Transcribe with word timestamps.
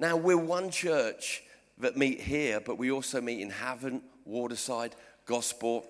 Now, 0.00 0.16
we're 0.16 0.38
one 0.38 0.70
church 0.70 1.42
that 1.76 1.94
meet 1.94 2.22
here, 2.22 2.58
but 2.58 2.78
we 2.78 2.90
also 2.90 3.20
meet 3.20 3.42
in 3.42 3.50
Haven, 3.50 4.00
Waterside, 4.24 4.96
Gosport, 5.26 5.84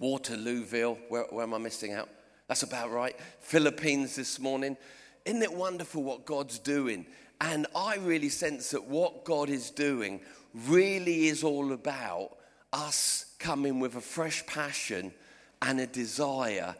Waterlooville. 0.00 0.96
Where, 1.08 1.24
where 1.24 1.42
am 1.42 1.52
I 1.52 1.58
missing 1.58 1.94
out? 1.94 2.08
That's 2.46 2.62
about 2.62 2.92
right. 2.92 3.16
Philippines 3.40 4.14
this 4.14 4.38
morning. 4.38 4.76
Isn't 5.24 5.42
it 5.42 5.52
wonderful 5.52 6.04
what 6.04 6.24
God's 6.24 6.60
doing? 6.60 7.06
And 7.40 7.66
I 7.74 7.96
really 7.96 8.28
sense 8.28 8.70
that 8.70 8.84
what 8.84 9.24
God 9.24 9.50
is 9.50 9.70
doing 9.70 10.20
really 10.54 11.26
is 11.26 11.42
all 11.42 11.72
about 11.72 12.36
us 12.72 13.34
coming 13.40 13.80
with 13.80 13.96
a 13.96 14.00
fresh 14.00 14.46
passion 14.46 15.12
and 15.60 15.80
a 15.80 15.88
desire 15.88 16.76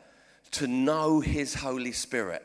to 0.53 0.69
know 0.69 1.19
His 1.19 1.53
Holy 1.53 1.91
Spirit 1.91 2.45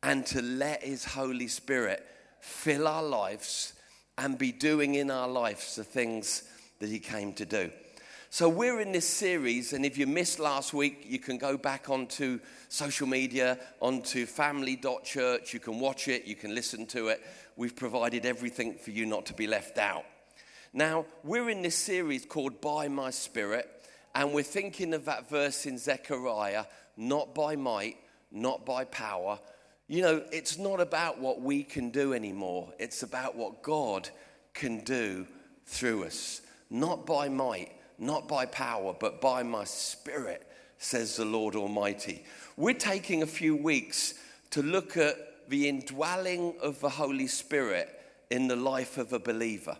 and 0.00 0.24
to 0.26 0.40
let 0.40 0.84
His 0.84 1.04
Holy 1.04 1.48
Spirit 1.48 2.06
fill 2.42 2.86
our 2.86 3.02
lives 3.02 3.72
and 4.18 4.36
be 4.36 4.52
doing 4.52 4.96
in 4.96 5.10
our 5.10 5.28
lives 5.28 5.76
the 5.76 5.84
things 5.84 6.42
that 6.80 6.90
He 6.90 6.98
came 6.98 7.32
to 7.34 7.46
do. 7.46 7.70
So, 8.28 8.48
we're 8.48 8.80
in 8.80 8.92
this 8.92 9.06
series, 9.06 9.72
and 9.72 9.84
if 9.84 9.96
you 9.96 10.06
missed 10.06 10.38
last 10.38 10.74
week, 10.74 11.04
you 11.06 11.18
can 11.18 11.38
go 11.38 11.56
back 11.56 11.88
onto 11.88 12.40
social 12.68 13.06
media, 13.06 13.58
onto 13.80 14.26
family.church. 14.26 15.54
You 15.54 15.60
can 15.60 15.80
watch 15.80 16.08
it, 16.08 16.24
you 16.24 16.34
can 16.34 16.54
listen 16.54 16.86
to 16.86 17.08
it. 17.08 17.22
We've 17.56 17.76
provided 17.76 18.26
everything 18.26 18.74
for 18.74 18.90
you 18.90 19.06
not 19.06 19.26
to 19.26 19.34
be 19.34 19.46
left 19.46 19.78
out. 19.78 20.04
Now, 20.72 21.06
we're 21.22 21.50
in 21.50 21.62
this 21.62 21.76
series 21.76 22.24
called 22.24 22.60
By 22.60 22.88
My 22.88 23.10
Spirit, 23.10 23.68
and 24.14 24.32
we're 24.32 24.42
thinking 24.42 24.94
of 24.94 25.04
that 25.04 25.28
verse 25.28 25.66
in 25.66 25.78
Zechariah 25.78 26.64
not 26.96 27.34
by 27.34 27.56
might, 27.56 27.96
not 28.30 28.64
by 28.64 28.84
power. 28.84 29.38
You 29.92 30.00
know, 30.00 30.22
it's 30.32 30.56
not 30.56 30.80
about 30.80 31.18
what 31.18 31.42
we 31.42 31.62
can 31.62 31.90
do 31.90 32.14
anymore, 32.14 32.72
it's 32.78 33.02
about 33.02 33.36
what 33.36 33.62
God 33.62 34.08
can 34.54 34.82
do 34.84 35.26
through 35.66 36.04
us. 36.04 36.40
Not 36.70 37.04
by 37.04 37.28
might, 37.28 37.72
not 37.98 38.26
by 38.26 38.46
power, 38.46 38.96
but 38.98 39.20
by 39.20 39.42
my 39.42 39.64
spirit, 39.64 40.50
says 40.78 41.16
the 41.16 41.26
Lord 41.26 41.54
Almighty. 41.54 42.24
We're 42.56 42.72
taking 42.72 43.22
a 43.22 43.26
few 43.26 43.54
weeks 43.54 44.14
to 44.52 44.62
look 44.62 44.96
at 44.96 45.50
the 45.50 45.68
indwelling 45.68 46.54
of 46.62 46.80
the 46.80 46.88
Holy 46.88 47.26
Spirit 47.26 47.90
in 48.30 48.48
the 48.48 48.56
life 48.56 48.96
of 48.96 49.12
a 49.12 49.18
believer. 49.18 49.76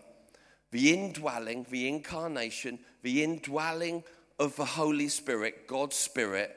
The 0.69 0.93
indwelling, 0.93 1.65
the 1.71 1.87
incarnation, 1.87 2.77
the 3.01 3.23
indwelling 3.23 4.03
of 4.37 4.55
the 4.57 4.65
Holy 4.65 5.07
Spirit, 5.07 5.65
God's 5.65 5.95
Spirit, 5.95 6.55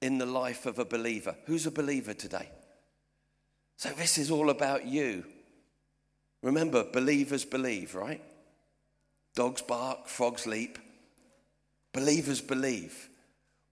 in 0.00 0.18
the 0.18 0.26
life 0.26 0.66
of 0.66 0.78
a 0.78 0.84
believer. 0.84 1.34
Who's 1.46 1.66
a 1.66 1.72
believer 1.72 2.14
today? 2.14 2.48
So, 3.76 3.90
this 3.90 4.18
is 4.18 4.30
all 4.30 4.50
about 4.50 4.86
you. 4.86 5.24
Remember, 6.42 6.84
believers 6.84 7.44
believe, 7.44 7.94
right? 7.94 8.22
Dogs 9.34 9.62
bark, 9.62 10.08
frogs 10.08 10.46
leap. 10.46 10.78
Believers 11.92 12.40
believe. 12.40 13.08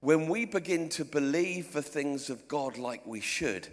When 0.01 0.29
we 0.29 0.47
begin 0.47 0.89
to 0.91 1.05
believe 1.05 1.73
the 1.73 1.83
things 1.83 2.31
of 2.31 2.49
God 2.49 2.79
like 2.79 3.07
we 3.07 3.21
should, 3.21 3.69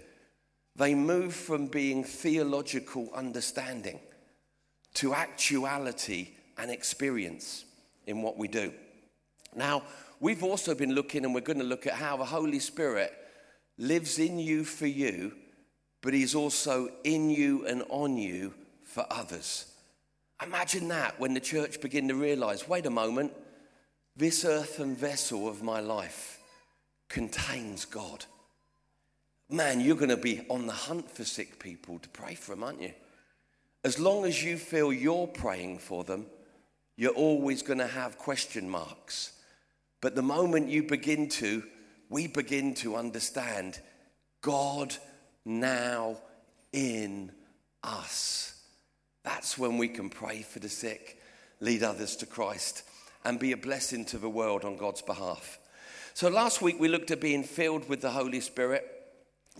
they 0.75 0.93
move 0.93 1.33
from 1.33 1.67
being 1.67 2.03
theological 2.03 3.09
understanding 3.13 3.99
to 4.95 5.13
actuality 5.13 6.29
and 6.57 6.69
experience 6.69 7.65
in 8.05 8.21
what 8.21 8.37
we 8.37 8.47
do. 8.47 8.73
Now, 9.55 9.83
we've 10.19 10.43
also 10.43 10.75
been 10.75 10.93
looking, 10.93 11.23
and 11.23 11.33
we're 11.33 11.41
going 11.41 11.59
to 11.59 11.65
look 11.65 11.87
at 11.87 11.93
how 11.93 12.17
the 12.17 12.25
Holy 12.25 12.59
Spirit 12.59 13.13
lives 13.77 14.19
in 14.19 14.39
you 14.39 14.63
for 14.63 14.87
you, 14.87 15.33
but 16.01 16.13
He's 16.13 16.35
also 16.35 16.89
in 17.03 17.29
you 17.29 17.65
and 17.65 17.83
on 17.89 18.17
you 18.17 18.53
for 18.83 19.05
others. 19.09 19.65
Imagine 20.43 20.87
that 20.89 21.19
when 21.19 21.33
the 21.33 21.39
church 21.39 21.81
begin 21.81 22.07
to 22.07 22.15
realize 22.15 22.67
wait 22.67 22.85
a 22.85 22.91
moment, 22.91 23.33
this 24.15 24.45
earthen 24.45 24.95
vessel 24.95 25.47
of 25.47 25.63
my 25.63 25.79
life 25.79 26.39
contains 27.09 27.85
God. 27.85 28.25
Man, 29.49 29.79
you're 29.79 29.95
going 29.95 30.09
to 30.09 30.17
be 30.17 30.45
on 30.49 30.67
the 30.67 30.73
hunt 30.73 31.09
for 31.09 31.23
sick 31.23 31.59
people 31.59 31.99
to 31.99 32.09
pray 32.09 32.35
for 32.35 32.51
them, 32.51 32.63
aren't 32.63 32.81
you? 32.81 32.93
As 33.83 33.97
long 33.97 34.25
as 34.25 34.43
you 34.43 34.57
feel 34.57 34.91
you're 34.91 35.27
praying 35.27 35.79
for 35.79 36.03
them, 36.03 36.25
you're 36.97 37.13
always 37.13 37.61
going 37.61 37.79
to 37.79 37.87
have 37.87 38.17
question 38.17 38.69
marks. 38.69 39.33
But 40.01 40.15
the 40.15 40.21
moment 40.21 40.69
you 40.69 40.83
begin 40.83 41.29
to, 41.29 41.63
we 42.09 42.27
begin 42.27 42.73
to 42.75 42.95
understand 42.95 43.79
God 44.41 44.95
now 45.47 46.17
in 46.73 47.31
us. 47.83 48.61
That's 49.23 49.57
when 49.57 49.77
we 49.77 49.87
can 49.87 50.09
pray 50.09 50.41
for 50.41 50.59
the 50.59 50.69
sick, 50.69 51.19
lead 51.59 51.83
others 51.83 52.15
to 52.17 52.25
Christ 52.25 52.83
and 53.25 53.39
be 53.39 53.51
a 53.51 53.57
blessing 53.57 54.05
to 54.05 54.17
the 54.17 54.29
world 54.29 54.63
on 54.63 54.77
God's 54.77 55.01
behalf. 55.01 55.59
So 56.13 56.29
last 56.29 56.61
week 56.61 56.79
we 56.79 56.87
looked 56.87 57.11
at 57.11 57.21
being 57.21 57.43
filled 57.43 57.87
with 57.89 58.01
the 58.01 58.11
Holy 58.11 58.39
Spirit, 58.39 58.85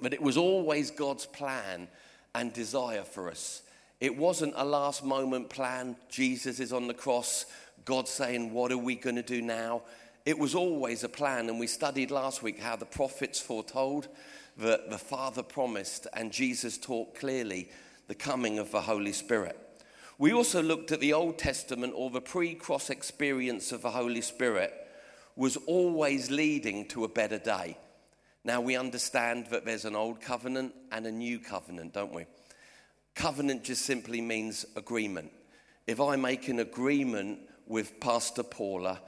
but 0.02 0.14
it 0.14 0.22
was 0.22 0.38
always 0.38 0.92
God's 0.92 1.26
plan 1.26 1.88
and 2.36 2.54
desire 2.54 3.04
for 3.04 3.30
us. 3.30 3.64
It 4.00 4.16
wasn't 4.16 4.54
a 4.56 4.66
last 4.66 5.04
moment 5.04 5.50
plan. 5.50 5.96
Jesus 6.10 6.60
is 6.60 6.72
on 6.72 6.88
the 6.88 6.94
cross, 6.94 7.46
God 7.84 8.08
saying, 8.08 8.54
What 8.54 8.72
are 8.72 8.78
we 8.78 8.96
going 8.96 9.16
to 9.16 9.24
do 9.24 9.42
now? 9.42 9.82
It 10.26 10.38
was 10.38 10.56
always 10.56 11.04
a 11.04 11.10
plan, 11.10 11.50
and 11.50 11.60
we 11.60 11.68
studied 11.68 12.12
last 12.12 12.44
week 12.44 12.60
how 12.60 12.76
the 12.76 12.86
prophets 12.86 13.40
foretold 13.40 14.08
that 14.58 14.90
the 14.90 14.98
Father 14.98 15.44
promised, 15.44 16.08
and 16.14 16.32
Jesus 16.32 16.78
taught 16.78 17.16
clearly 17.16 17.70
the 18.08 18.16
coming 18.16 18.60
of 18.60 18.72
the 18.72 18.82
Holy 18.82 19.14
Spirit. 19.14 19.58
We 20.18 20.34
also 20.34 20.64
looked 20.64 20.92
at 20.92 21.00
the 21.00 21.14
Old 21.14 21.38
Testament 21.38 21.94
or 21.96 22.10
the 22.10 22.22
pre 22.22 22.56
cross 22.56 22.90
experience 22.90 23.72
of 23.72 23.84
the 23.84 23.92
Holy 23.92 24.22
Spirit 24.22 24.74
was 25.36 25.58
always 25.68 26.32
leading 26.32 26.88
to 26.88 27.04
a 27.04 27.10
better 27.10 27.38
day. 27.38 27.78
Now 28.44 28.60
we 28.60 28.76
understand 28.76 29.48
that 29.48 29.66
there's 29.66 29.86
an 29.86 29.96
old 29.96 30.22
covenant 30.22 30.74
and 30.92 31.06
a 31.06 31.12
new 31.12 31.38
covenant, 31.38 31.94
don't 31.94 32.14
we? 32.14 32.26
Covenant 33.14 33.64
just 33.64 33.86
simply 33.86 34.22
means 34.22 34.66
agreement. 34.76 35.32
If 35.86 36.02
I 36.02 36.16
make 36.16 36.48
an 36.48 36.60
agreement 36.60 37.40
with 37.68 38.00
Pastor 38.00 38.44
Paula, 38.44 39.02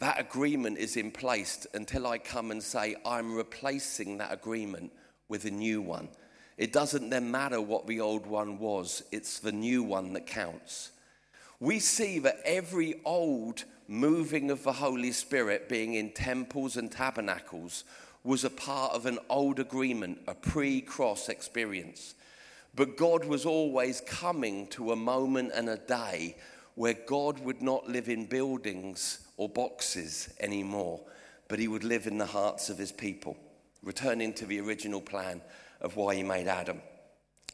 that 0.00 0.18
agreement 0.18 0.78
is 0.78 0.96
in 0.96 1.10
place 1.10 1.66
until 1.74 2.06
I 2.06 2.18
come 2.18 2.50
and 2.50 2.62
say, 2.62 2.96
I'm 3.04 3.34
replacing 3.34 4.18
that 4.18 4.32
agreement 4.32 4.92
with 5.28 5.44
a 5.44 5.50
new 5.50 5.80
one. 5.80 6.08
It 6.56 6.72
doesn't 6.72 7.10
then 7.10 7.30
matter 7.30 7.60
what 7.60 7.86
the 7.86 8.00
old 8.00 8.26
one 8.26 8.58
was, 8.58 9.02
it's 9.12 9.38
the 9.38 9.52
new 9.52 9.82
one 9.82 10.14
that 10.14 10.26
counts. 10.26 10.90
We 11.60 11.78
see 11.78 12.18
that 12.20 12.40
every 12.44 13.00
old 13.04 13.64
moving 13.88 14.50
of 14.50 14.62
the 14.62 14.72
Holy 14.72 15.12
Spirit, 15.12 15.68
being 15.68 15.94
in 15.94 16.12
temples 16.12 16.76
and 16.76 16.90
tabernacles, 16.90 17.84
was 18.24 18.44
a 18.44 18.50
part 18.50 18.92
of 18.92 19.04
an 19.04 19.18
old 19.28 19.58
agreement, 19.58 20.18
a 20.26 20.34
pre 20.34 20.80
cross 20.80 21.28
experience. 21.28 22.14
But 22.74 22.96
God 22.96 23.24
was 23.24 23.44
always 23.44 24.00
coming 24.02 24.66
to 24.68 24.92
a 24.92 24.96
moment 24.96 25.52
and 25.54 25.68
a 25.68 25.76
day 25.76 26.36
where 26.80 26.94
God 26.94 27.38
would 27.40 27.60
not 27.60 27.90
live 27.90 28.08
in 28.08 28.24
buildings 28.24 29.18
or 29.36 29.50
boxes 29.50 30.32
anymore, 30.40 30.98
but 31.46 31.58
he 31.58 31.68
would 31.68 31.84
live 31.84 32.06
in 32.06 32.16
the 32.16 32.24
hearts 32.24 32.70
of 32.70 32.78
his 32.78 32.90
people, 32.90 33.36
returning 33.82 34.32
to 34.32 34.46
the 34.46 34.58
original 34.60 35.02
plan 35.02 35.42
of 35.82 35.96
why 35.96 36.14
he 36.14 36.22
made 36.22 36.46
Adam. 36.46 36.80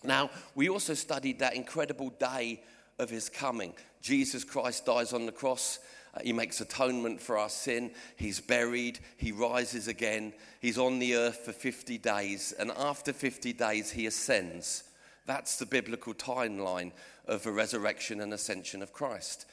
Now, 0.05 0.31
we 0.55 0.69
also 0.69 0.95
studied 0.95 1.41
that 1.41 1.57
incredible 1.57 2.11
day 2.21 2.63
of 3.01 3.11
his 3.11 3.29
coming. 3.29 3.75
Jesus 4.01 4.45
Christ 4.45 4.87
dies 4.87 5.13
on 5.13 5.27
the 5.27 5.33
cross. 5.33 5.81
Uh, 6.15 6.21
he 6.23 6.33
makes 6.33 6.61
atonement 6.61 7.21
for 7.21 7.37
our 7.37 7.49
sin. 7.49 7.91
He's 8.15 8.39
buried. 8.39 9.01
He 9.17 9.33
rises 9.33 9.89
again. 9.89 10.35
He's 10.61 10.79
on 10.79 11.01
the 11.01 11.17
earth 11.17 11.39
for 11.39 11.53
50 11.53 11.99
days. 11.99 12.55
And 12.57 12.71
after 12.71 13.13
50 13.13 13.53
days, 13.55 13.91
he 13.91 14.07
ascends. 14.07 14.85
That's 15.27 15.57
the 15.57 15.67
biblical 15.67 16.15
timeline 16.15 16.93
of 17.27 17.43
the 17.43 17.51
resurrection 17.51 18.21
and 18.21 18.33
ascension 18.33 18.83
of 18.83 18.93
Christ. 18.93 19.47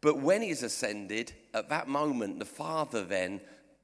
But 0.00 0.18
when 0.18 0.42
he's 0.42 0.62
ascended, 0.62 1.32
at 1.54 1.68
that 1.70 1.88
moment, 1.88 2.38
the 2.38 2.44
Father 2.44 3.04
then 3.04 3.40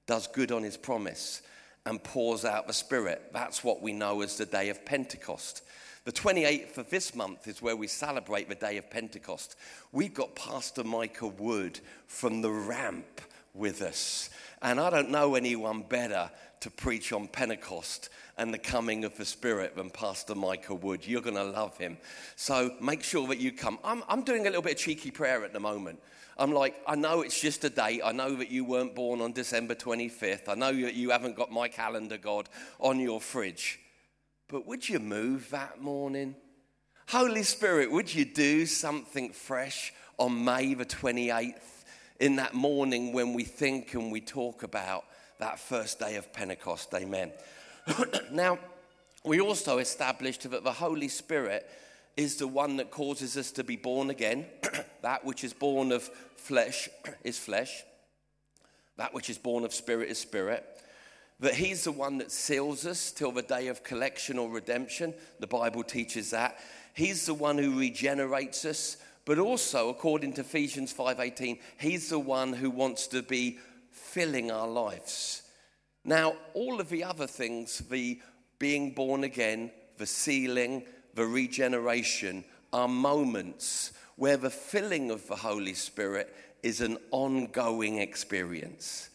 does 0.07 0.27
good 0.27 0.53
on 0.53 0.63
his 0.63 0.77
promise 0.77 1.43
and 1.87 2.03
pours 2.03 2.45
out 2.45 2.67
the 2.67 2.73
Spirit. 2.73 3.31
That's 3.33 3.65
what 3.65 3.83
we 3.83 3.93
know 3.93 4.23
as 4.23 4.37
the 4.37 4.47
day 4.47 4.69
of 4.69 4.85
Pentecost. 4.85 5.63
The 6.05 6.13
28th 6.13 6.79
of 6.79 6.91
this 6.91 7.15
month 7.15 7.49
is 7.49 7.63
where 7.63 7.77
we 7.77 7.87
celebrate 7.87 8.49
the 8.49 8.55
day 8.55 8.77
of 8.77 8.91
Pentecost. 8.91 9.57
We've 9.91 10.13
got 10.13 10.35
Pastor 10.35 10.85
Micah 10.85 11.29
Wood 11.29 11.81
from 12.07 12.43
the 12.43 12.51
ramp 12.51 13.23
with 13.55 13.81
us. 13.81 14.31
And 14.61 14.79
I 14.79 14.91
don't 14.91 15.11
know 15.11 15.35
anyone 15.35 15.83
better 15.83 16.31
to 16.65 16.71
preach 16.71 17.13
on 17.13 17.29
Pentecost 17.29 18.09
and 18.39 18.53
the 18.53 18.59
coming 18.59 19.05
of 19.05 19.15
the 19.19 19.25
Spirit 19.27 19.77
than 19.77 19.91
Pastor 19.91 20.35
Micah 20.35 20.75
Wood. 20.75 21.07
You're 21.07 21.21
going 21.21 21.37
to 21.37 21.45
love 21.45 21.77
him. 21.77 21.99
So 22.37 22.75
make 22.81 23.03
sure 23.03 23.29
that 23.29 23.37
you 23.37 23.53
come. 23.53 23.79
I'm, 23.85 24.03
I'm 24.09 24.23
doing 24.23 24.41
a 24.41 24.45
little 24.45 24.63
bit 24.63 24.73
of 24.73 24.79
cheeky 24.79 25.11
prayer 25.11 25.45
at 25.45 25.53
the 25.53 25.61
moment. 25.61 26.01
I'm 26.39 26.55
like, 26.55 26.75
I 26.87 26.95
know 26.95 27.21
it's 27.21 27.39
just 27.39 27.65
a 27.65 27.69
date. 27.69 28.01
I 28.03 28.13
know 28.13 28.35
that 28.37 28.51
you 28.51 28.65
weren't 28.65 28.95
born 28.95 29.21
on 29.21 29.33
December 29.33 29.75
25th. 29.75 30.49
I 30.49 30.55
know 30.55 30.73
that 30.73 30.95
you 30.95 31.11
haven't 31.11 31.37
got 31.37 31.53
my 31.53 31.69
calendar, 31.69 32.17
God, 32.17 32.49
on 32.81 32.99
your 32.99 33.21
fridge. 33.21 33.79
But 34.49 34.67
would 34.67 34.89
you 34.89 35.01
move 35.01 35.51
that 35.51 35.83
morning? 35.83 36.35
Holy 37.09 37.43
Spirit, 37.43 37.93
would 37.93 38.15
you 38.15 38.25
do 38.25 38.65
something 38.65 39.35
fresh 39.35 39.93
on 40.17 40.47
May 40.47 40.73
the 40.73 40.87
28th 40.87 41.85
in 42.21 42.37
that 42.37 42.55
morning 42.55 43.13
when 43.13 43.35
we 43.35 43.45
think 43.45 43.93
and 43.93 44.11
we 44.11 44.23
talk 44.23 44.63
about 44.63 45.05
that 45.39 45.59
first 45.59 45.99
day 45.99 46.17
of 46.17 46.33
Pentecost? 46.33 46.93
Amen. 46.95 47.33
now, 48.33 48.59
we 49.25 49.41
also 49.41 49.79
established 49.79 50.49
that 50.51 50.65
the 50.65 50.73
Holy 50.73 51.09
Spirit 51.09 51.69
is 52.17 52.37
the 52.37 52.49
one 52.49 52.77
that 52.77 52.91
causes 52.91 53.37
us 53.37 53.51
to 53.53 53.65
be 53.65 53.77
born 53.77 54.11
again. 54.11 54.47
that 55.03 55.25
which 55.25 55.45
is 55.45 55.53
born 55.53 55.93
of 55.93 56.03
flesh 56.37 56.89
is 57.25 57.39
flesh, 57.39 57.83
that 58.97 59.13
which 59.15 59.31
is 59.31 59.39
born 59.39 59.65
of 59.65 59.75
spirit 59.75 60.11
is 60.11 60.19
spirit 60.19 60.65
that 61.41 61.55
He's 61.55 61.85
the 61.85 61.93
one 61.93 62.19
that 62.19 62.33
seals 62.33 62.87
us 62.87 63.11
till 63.11 63.33
the 63.33 63.43
day 63.43 63.69
of 63.69 63.85
collection 63.85 64.39
or 64.39 64.49
redemption. 64.49 65.15
The 65.41 65.47
Bible 65.47 65.83
teaches 65.83 66.31
that. 66.31 66.59
He's 66.95 67.27
the 67.27 67.35
one 67.35 67.59
who 67.59 67.79
regenerates 67.79 68.65
us, 68.65 68.97
but 69.25 69.39
also, 69.39 69.89
according 69.89 70.35
to 70.35 70.43
Ephesians 70.43 70.93
5:18, 70.93 71.59
He's 71.79 72.09
the 72.09 72.19
one 72.19 72.53
who 72.53 72.71
wants 72.71 73.07
to 73.09 73.23
be 73.23 73.59
filling 74.15 74.49
our 74.49 74.69
lives. 74.69 75.43
Now, 76.05 76.37
all 76.55 76.81
of 76.81 76.89
the 76.89 77.03
other 77.03 77.27
things, 77.27 77.79
the 77.91 78.21
being 78.61 78.95
born 78.95 79.25
again, 79.25 79.73
the 79.99 80.07
sealing, 80.07 80.85
the 81.15 81.27
regeneration, 81.27 82.45
are 82.73 82.87
moments 82.87 83.91
where 84.15 84.37
the 84.37 84.51
filling 84.51 85.11
of 85.11 85.27
the 85.27 85.35
Holy 85.35 85.75
Spirit 85.75 86.33
is 86.63 86.81
an 86.81 86.97
ongoing 87.11 87.99
experience. 87.99 89.11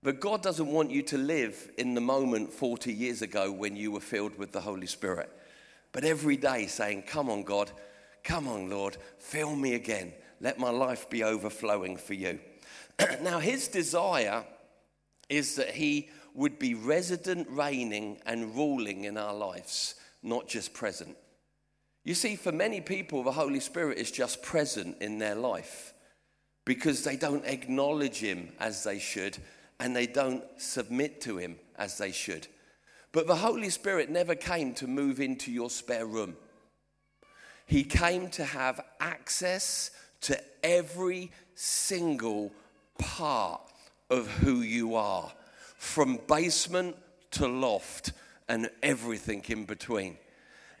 But 0.00 0.20
God 0.20 0.44
doesn't 0.44 0.68
want 0.70 0.92
you 0.92 1.02
to 1.02 1.18
live 1.18 1.68
in 1.76 1.94
the 1.94 2.00
moment 2.00 2.52
40 2.52 2.92
years 2.92 3.22
ago 3.22 3.50
when 3.50 3.74
you 3.74 3.90
were 3.90 4.00
filled 4.00 4.38
with 4.38 4.52
the 4.52 4.60
Holy 4.60 4.86
Spirit. 4.86 5.28
But 5.90 6.04
every 6.04 6.36
day 6.36 6.68
saying, 6.68 7.02
Come 7.08 7.30
on, 7.30 7.42
God, 7.42 7.72
come 8.22 8.46
on, 8.46 8.70
Lord, 8.70 8.96
fill 9.18 9.56
me 9.56 9.74
again. 9.74 10.12
Let 10.40 10.60
my 10.60 10.70
life 10.70 11.10
be 11.10 11.24
overflowing 11.24 11.96
for 11.96 12.14
you. 12.14 12.38
now, 13.22 13.38
his 13.38 13.68
desire 13.68 14.44
is 15.28 15.56
that 15.56 15.70
he 15.70 16.08
would 16.34 16.58
be 16.58 16.74
resident, 16.74 17.48
reigning, 17.50 18.18
and 18.26 18.54
ruling 18.54 19.04
in 19.04 19.16
our 19.16 19.34
lives, 19.34 19.94
not 20.22 20.48
just 20.48 20.72
present. 20.74 21.16
You 22.04 22.14
see, 22.14 22.36
for 22.36 22.52
many 22.52 22.80
people, 22.80 23.22
the 23.22 23.32
Holy 23.32 23.60
Spirit 23.60 23.98
is 23.98 24.10
just 24.10 24.42
present 24.42 24.96
in 25.00 25.18
their 25.18 25.34
life 25.34 25.92
because 26.64 27.04
they 27.04 27.16
don't 27.16 27.44
acknowledge 27.44 28.18
him 28.18 28.52
as 28.58 28.84
they 28.84 28.98
should 28.98 29.38
and 29.80 29.96
they 29.96 30.06
don't 30.06 30.44
submit 30.58 31.22
to 31.22 31.38
Him 31.38 31.58
as 31.76 31.98
they 31.98 32.12
should. 32.12 32.46
But 33.12 33.26
the 33.26 33.34
Holy 33.34 33.70
Spirit 33.70 34.10
never 34.10 34.34
came 34.34 34.74
to 34.74 34.86
move 34.86 35.20
into 35.20 35.50
your 35.50 35.70
spare 35.70 36.06
room. 36.06 36.36
He 37.66 37.82
came 37.82 38.28
to 38.30 38.44
have 38.44 38.80
access 39.00 39.90
to 40.22 40.38
every 40.62 41.32
single 41.54 42.52
part 43.00 43.60
of 44.08 44.28
who 44.28 44.60
you 44.60 44.94
are, 44.94 45.32
from 45.76 46.18
basement 46.28 46.96
to 47.32 47.48
loft 47.48 48.12
and 48.48 48.68
everything 48.82 49.44
in 49.48 49.64
between. 49.64 50.18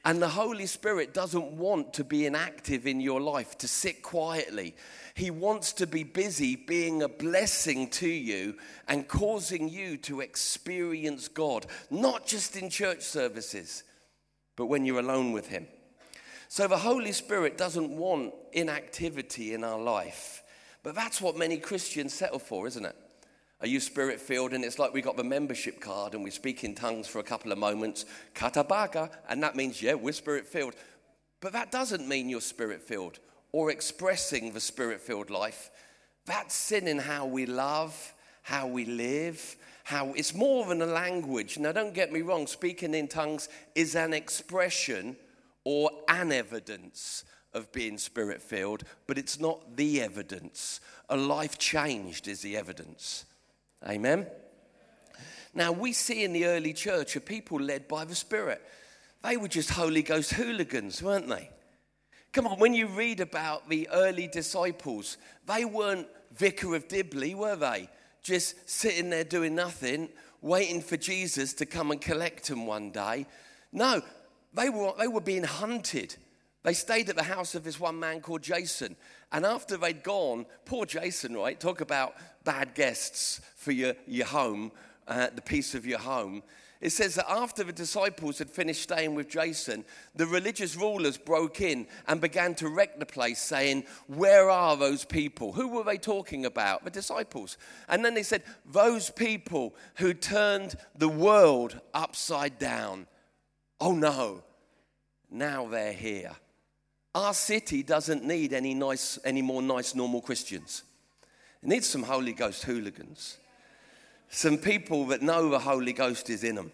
And 0.04 0.22
the 0.22 0.28
Holy 0.28 0.66
Spirit 0.66 1.12
doesn't 1.12 1.52
want 1.52 1.92
to 1.94 2.04
be 2.04 2.24
inactive 2.24 2.86
in 2.86 3.00
your 3.00 3.20
life, 3.20 3.58
to 3.58 3.68
sit 3.68 4.02
quietly. 4.02 4.74
He 5.14 5.30
wants 5.30 5.74
to 5.74 5.86
be 5.86 6.04
busy 6.04 6.56
being 6.56 7.02
a 7.02 7.08
blessing 7.08 7.88
to 7.90 8.08
you 8.08 8.56
and 8.88 9.06
causing 9.06 9.68
you 9.68 9.98
to 9.98 10.20
experience 10.20 11.28
God, 11.28 11.66
not 11.90 12.26
just 12.26 12.56
in 12.56 12.70
church 12.70 13.02
services, 13.02 13.84
but 14.56 14.66
when 14.66 14.86
you're 14.86 15.00
alone 15.00 15.32
with 15.32 15.48
Him. 15.48 15.66
So 16.48 16.66
the 16.66 16.78
Holy 16.78 17.12
Spirit 17.12 17.58
doesn't 17.58 17.90
want 17.90 18.34
inactivity 18.52 19.52
in 19.52 19.64
our 19.64 19.78
life. 19.78 20.39
But 20.82 20.94
that's 20.94 21.20
what 21.20 21.36
many 21.36 21.58
Christians 21.58 22.14
settle 22.14 22.38
for, 22.38 22.66
isn't 22.66 22.84
it? 22.84 22.96
Are 23.60 23.66
you 23.66 23.80
spirit 23.80 24.20
filled? 24.20 24.52
And 24.52 24.64
it's 24.64 24.78
like 24.78 24.94
we 24.94 25.02
got 25.02 25.16
the 25.16 25.24
membership 25.24 25.80
card 25.80 26.14
and 26.14 26.24
we 26.24 26.30
speak 26.30 26.64
in 26.64 26.74
tongues 26.74 27.06
for 27.06 27.18
a 27.18 27.24
couple 27.24 27.52
of 27.52 27.58
moments, 27.58 28.06
katabaka, 28.34 29.10
and 29.28 29.42
that 29.42 29.54
means, 29.54 29.82
yeah, 29.82 29.94
we're 29.94 30.12
spirit 30.12 30.46
filled. 30.46 30.74
But 31.40 31.52
that 31.52 31.70
doesn't 31.70 32.08
mean 32.08 32.28
you're 32.28 32.40
spirit 32.40 32.82
filled 32.82 33.18
or 33.52 33.70
expressing 33.70 34.52
the 34.52 34.60
spirit 34.60 35.00
filled 35.00 35.30
life. 35.30 35.70
That's 36.24 36.54
sin 36.54 36.86
in 36.88 36.98
how 36.98 37.26
we 37.26 37.46
love, 37.46 38.14
how 38.42 38.66
we 38.66 38.84
live, 38.84 39.56
how 39.84 40.12
it's 40.14 40.34
more 40.34 40.66
than 40.66 40.80
a 40.80 40.86
language. 40.86 41.58
Now, 41.58 41.72
don't 41.72 41.94
get 41.94 42.12
me 42.12 42.22
wrong, 42.22 42.46
speaking 42.46 42.94
in 42.94 43.08
tongues 43.08 43.48
is 43.74 43.94
an 43.94 44.14
expression 44.14 45.16
or 45.64 45.90
an 46.08 46.32
evidence 46.32 47.24
of 47.52 47.72
being 47.72 47.98
spirit 47.98 48.40
filled, 48.40 48.84
but 49.06 49.18
it's 49.18 49.40
not 49.40 49.76
the 49.76 50.00
evidence. 50.00 50.80
A 51.08 51.16
life 51.16 51.58
changed 51.58 52.28
is 52.28 52.40
the 52.42 52.56
evidence. 52.56 53.24
Amen? 53.88 54.26
Now, 55.54 55.72
we 55.72 55.92
see 55.92 56.22
in 56.22 56.32
the 56.32 56.46
early 56.46 56.72
church 56.72 57.16
a 57.16 57.20
people 57.20 57.58
led 57.58 57.88
by 57.88 58.04
the 58.04 58.14
Spirit. 58.14 58.62
They 59.22 59.36
were 59.36 59.48
just 59.48 59.70
Holy 59.70 60.02
Ghost 60.02 60.32
hooligans, 60.32 61.02
weren't 61.02 61.28
they? 61.28 61.50
Come 62.32 62.46
on, 62.46 62.60
when 62.60 62.74
you 62.74 62.86
read 62.86 63.20
about 63.20 63.68
the 63.68 63.88
early 63.92 64.28
disciples, 64.28 65.18
they 65.46 65.64
weren't 65.64 66.06
Vicar 66.32 66.76
of 66.76 66.86
Dibley, 66.86 67.34
were 67.34 67.56
they? 67.56 67.88
Just 68.22 68.70
sitting 68.70 69.10
there 69.10 69.24
doing 69.24 69.56
nothing, 69.56 70.08
waiting 70.40 70.80
for 70.80 70.96
Jesus 70.96 71.52
to 71.54 71.66
come 71.66 71.90
and 71.90 72.00
collect 72.00 72.46
them 72.46 72.66
one 72.66 72.92
day. 72.92 73.26
No, 73.72 74.02
they 74.54 74.70
were, 74.70 74.92
they 74.98 75.08
were 75.08 75.20
being 75.20 75.42
hunted. 75.42 76.14
They 76.62 76.74
stayed 76.74 77.08
at 77.08 77.16
the 77.16 77.22
house 77.22 77.54
of 77.54 77.64
this 77.64 77.80
one 77.80 77.98
man 77.98 78.20
called 78.20 78.42
Jason. 78.42 78.96
And 79.32 79.46
after 79.46 79.76
they'd 79.76 80.02
gone, 80.02 80.44
poor 80.66 80.84
Jason, 80.84 81.34
right? 81.34 81.58
Talk 81.58 81.80
about 81.80 82.14
bad 82.44 82.74
guests 82.74 83.40
for 83.56 83.72
your, 83.72 83.94
your 84.06 84.26
home, 84.26 84.72
uh, 85.08 85.28
the 85.34 85.42
peace 85.42 85.74
of 85.74 85.86
your 85.86 85.98
home. 85.98 86.42
It 86.80 86.90
says 86.90 87.14
that 87.16 87.30
after 87.30 87.62
the 87.62 87.72
disciples 87.72 88.38
had 88.38 88.48
finished 88.48 88.82
staying 88.82 89.14
with 89.14 89.28
Jason, 89.28 89.84
the 90.14 90.26
religious 90.26 90.76
rulers 90.76 91.18
broke 91.18 91.60
in 91.60 91.86
and 92.08 92.22
began 92.22 92.54
to 92.56 92.68
wreck 92.68 92.98
the 92.98 93.04
place, 93.04 93.38
saying, 93.38 93.84
Where 94.06 94.48
are 94.48 94.78
those 94.78 95.04
people? 95.04 95.52
Who 95.52 95.68
were 95.68 95.84
they 95.84 95.98
talking 95.98 96.46
about? 96.46 96.84
The 96.84 96.90
disciples. 96.90 97.58
And 97.88 98.02
then 98.02 98.14
they 98.14 98.22
said, 98.22 98.44
Those 98.64 99.10
people 99.10 99.74
who 99.96 100.14
turned 100.14 100.74
the 100.96 101.08
world 101.08 101.78
upside 101.92 102.58
down. 102.58 103.06
Oh 103.78 103.92
no, 103.92 104.42
now 105.30 105.66
they're 105.66 105.92
here. 105.92 106.32
Our 107.14 107.34
city 107.34 107.82
doesn't 107.82 108.24
need 108.24 108.52
any, 108.52 108.74
nice, 108.74 109.18
any 109.24 109.42
more 109.42 109.62
nice, 109.62 109.94
normal 109.94 110.20
Christians. 110.20 110.84
It 111.62 111.68
needs 111.68 111.86
some 111.86 112.04
Holy 112.04 112.32
Ghost 112.32 112.62
hooligans 112.64 113.38
some 114.30 114.58
people 114.58 115.06
that 115.06 115.22
know 115.22 115.50
the 115.50 115.58
Holy 115.58 115.92
Ghost 115.92 116.30
is 116.30 116.44
in 116.44 116.54
them 116.54 116.70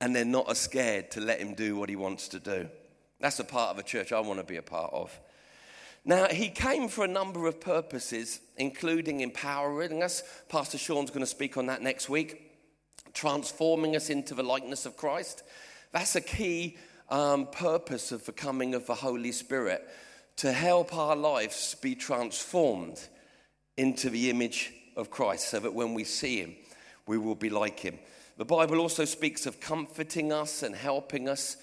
and 0.00 0.14
they're 0.14 0.24
not 0.24 0.48
as 0.48 0.58
scared 0.58 1.10
to 1.10 1.20
let 1.20 1.40
him 1.40 1.54
do 1.54 1.76
what 1.76 1.88
he 1.88 1.96
wants 1.96 2.28
to 2.28 2.38
do. 2.38 2.68
That's 3.18 3.40
a 3.40 3.44
part 3.44 3.70
of 3.70 3.78
a 3.78 3.82
church 3.82 4.12
I 4.12 4.20
want 4.20 4.38
to 4.38 4.46
be 4.46 4.56
a 4.56 4.62
part 4.62 4.94
of. 4.94 5.18
Now, 6.04 6.28
he 6.28 6.48
came 6.48 6.88
for 6.88 7.04
a 7.04 7.08
number 7.08 7.46
of 7.46 7.60
purposes, 7.60 8.40
including 8.56 9.20
empowering 9.20 10.02
us. 10.02 10.22
Pastor 10.48 10.78
Sean's 10.78 11.10
going 11.10 11.20
to 11.20 11.26
speak 11.26 11.58
on 11.58 11.66
that 11.66 11.82
next 11.82 12.08
week. 12.08 12.50
Transforming 13.12 13.96
us 13.96 14.08
into 14.08 14.34
the 14.34 14.42
likeness 14.42 14.86
of 14.86 14.96
Christ. 14.96 15.42
That's 15.92 16.16
a 16.16 16.20
key 16.22 16.78
um, 17.10 17.46
purpose 17.46 18.12
of 18.12 18.24
the 18.26 18.32
coming 18.32 18.74
of 18.74 18.86
the 18.86 18.94
Holy 18.94 19.32
Spirit 19.32 19.86
to 20.36 20.52
help 20.52 20.94
our 20.94 21.16
lives 21.16 21.74
be 21.82 21.94
transformed 21.94 23.00
into 23.76 24.10
the 24.10 24.30
image 24.30 24.72
of 24.96 25.10
Christ 25.10 25.50
so 25.50 25.60
that 25.60 25.74
when 25.74 25.94
we 25.94 26.04
see 26.04 26.40
him, 26.40 26.54
we 27.06 27.18
will 27.18 27.34
be 27.34 27.50
like 27.50 27.80
him. 27.80 27.98
The 28.36 28.44
Bible 28.44 28.78
also 28.78 29.04
speaks 29.04 29.44
of 29.44 29.60
comforting 29.60 30.32
us 30.32 30.62
and 30.62 30.74
helping 30.74 31.28
us, 31.28 31.56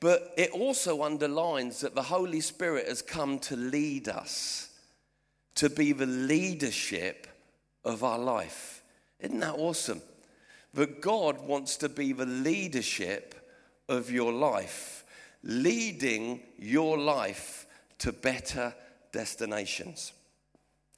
but 0.00 0.32
it 0.36 0.50
also 0.52 1.02
underlines 1.02 1.80
that 1.80 1.94
the 1.94 2.02
Holy 2.02 2.40
Spirit 2.40 2.88
has 2.88 3.02
come 3.02 3.38
to 3.40 3.56
lead 3.56 4.08
us, 4.08 4.70
to 5.56 5.68
be 5.68 5.92
the 5.92 6.06
leadership 6.06 7.26
of 7.84 8.02
our 8.02 8.18
life. 8.18 8.82
Isn't 9.20 9.40
that 9.40 9.54
awesome? 9.54 10.00
That 10.72 11.00
God 11.00 11.46
wants 11.46 11.76
to 11.78 11.88
be 11.88 12.12
the 12.12 12.26
leadership 12.26 13.34
of 13.88 14.10
your 14.10 14.32
life, 14.32 15.04
leading 15.42 16.40
your 16.58 16.98
life 16.98 17.66
to 17.98 18.12
better 18.12 18.74
destinations. 19.12 20.12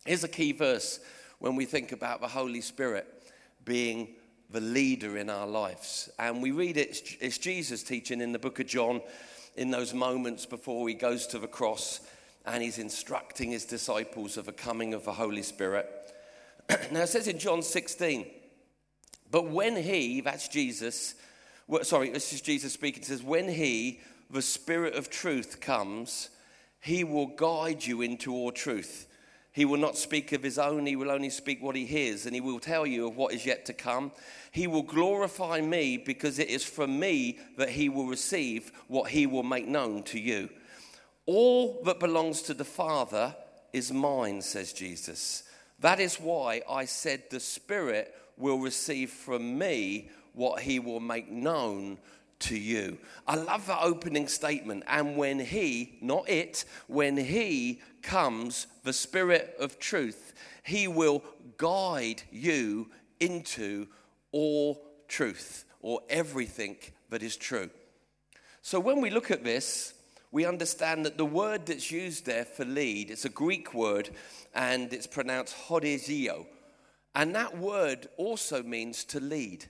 Here's 0.04 0.24
a 0.24 0.28
key 0.28 0.52
verse 0.52 1.00
when 1.38 1.56
we 1.56 1.64
think 1.64 1.92
about 1.92 2.20
the 2.20 2.28
Holy 2.28 2.60
Spirit 2.60 3.06
being 3.64 4.14
the 4.50 4.60
leader 4.60 5.18
in 5.18 5.28
our 5.28 5.46
lives. 5.46 6.08
And 6.18 6.40
we 6.40 6.52
read 6.52 6.76
it, 6.76 7.16
it's 7.20 7.38
Jesus 7.38 7.82
teaching 7.82 8.20
in 8.20 8.32
the 8.32 8.38
book 8.38 8.60
of 8.60 8.66
John 8.66 9.00
in 9.56 9.70
those 9.70 9.92
moments 9.92 10.46
before 10.46 10.88
he 10.88 10.94
goes 10.94 11.26
to 11.28 11.38
the 11.38 11.48
cross 11.48 12.00
and 12.44 12.62
he's 12.62 12.78
instructing 12.78 13.50
his 13.50 13.64
disciples 13.64 14.36
of 14.36 14.46
the 14.46 14.52
coming 14.52 14.94
of 14.94 15.04
the 15.04 15.12
Holy 15.12 15.42
Spirit. 15.42 15.90
now 16.92 17.02
it 17.02 17.08
says 17.08 17.26
in 17.26 17.38
John 17.38 17.62
16, 17.62 18.26
but 19.30 19.48
when 19.48 19.76
he, 19.76 20.20
that's 20.20 20.46
Jesus, 20.48 21.16
well, 21.68 21.84
sorry, 21.84 22.10
this 22.10 22.32
is 22.32 22.40
Jesus 22.40 22.72
speaking, 22.72 23.02
it 23.02 23.06
says, 23.06 23.22
when 23.22 23.48
he, 23.48 24.00
the 24.30 24.42
Spirit 24.42 24.94
of 24.94 25.10
truth 25.10 25.60
comes, 25.60 26.30
he 26.80 27.02
will 27.02 27.26
guide 27.26 27.84
you 27.84 28.02
into 28.02 28.32
all 28.32 28.52
truth. 28.52 29.08
He 29.50 29.64
will 29.64 29.78
not 29.78 29.96
speak 29.96 30.32
of 30.32 30.42
his 30.42 30.58
own, 30.58 30.86
he 30.86 30.96
will 30.96 31.10
only 31.10 31.30
speak 31.30 31.62
what 31.62 31.74
he 31.74 31.86
hears, 31.86 32.26
and 32.26 32.34
he 32.34 32.40
will 32.40 32.60
tell 32.60 32.86
you 32.86 33.08
of 33.08 33.16
what 33.16 33.32
is 33.32 33.46
yet 33.46 33.64
to 33.66 33.72
come. 33.72 34.12
He 34.52 34.66
will 34.66 34.82
glorify 34.82 35.60
me 35.60 35.96
because 35.96 36.38
it 36.38 36.50
is 36.50 36.62
from 36.62 37.00
me 37.00 37.38
that 37.56 37.70
he 37.70 37.88
will 37.88 38.06
receive 38.06 38.70
what 38.86 39.10
he 39.10 39.26
will 39.26 39.42
make 39.42 39.66
known 39.66 40.02
to 40.04 40.20
you. 40.20 40.50
All 41.24 41.82
that 41.84 41.98
belongs 41.98 42.42
to 42.42 42.54
the 42.54 42.64
Father 42.64 43.34
is 43.72 43.92
mine, 43.92 44.42
says 44.42 44.72
Jesus. 44.72 45.42
That 45.80 46.00
is 46.00 46.16
why 46.20 46.62
I 46.68 46.84
said 46.84 47.24
the 47.30 47.40
Spirit 47.40 48.14
will 48.36 48.58
receive 48.58 49.10
from 49.10 49.58
me 49.58 50.10
what 50.36 50.60
he 50.60 50.78
will 50.78 51.00
make 51.00 51.30
known 51.30 51.98
to 52.38 52.56
you. 52.56 52.98
I 53.26 53.36
love 53.36 53.66
that 53.66 53.80
opening 53.82 54.28
statement. 54.28 54.84
And 54.86 55.16
when 55.16 55.40
he, 55.40 55.98
not 56.00 56.28
it, 56.28 56.64
when 56.86 57.16
he 57.16 57.80
comes, 58.02 58.66
the 58.84 58.92
Spirit 58.92 59.56
of 59.58 59.78
truth, 59.78 60.34
he 60.62 60.86
will 60.86 61.24
guide 61.56 62.22
you 62.30 62.90
into 63.18 63.88
all 64.32 64.82
truth 65.08 65.64
or 65.80 66.00
everything 66.08 66.76
that 67.10 67.22
is 67.22 67.36
true. 67.36 67.70
So 68.62 68.80
when 68.80 69.00
we 69.00 69.10
look 69.10 69.30
at 69.30 69.44
this, 69.44 69.94
we 70.32 70.44
understand 70.44 71.06
that 71.06 71.16
the 71.16 71.24
word 71.24 71.66
that's 71.66 71.90
used 71.90 72.26
there 72.26 72.44
for 72.44 72.64
lead, 72.64 73.10
it's 73.10 73.24
a 73.24 73.30
Greek 73.30 73.72
word 73.72 74.10
and 74.54 74.92
it's 74.92 75.06
pronounced 75.06 75.54
horizio. 75.68 76.46
And 77.14 77.34
that 77.34 77.56
word 77.56 78.08
also 78.18 78.62
means 78.62 79.04
to 79.04 79.20
lead. 79.20 79.64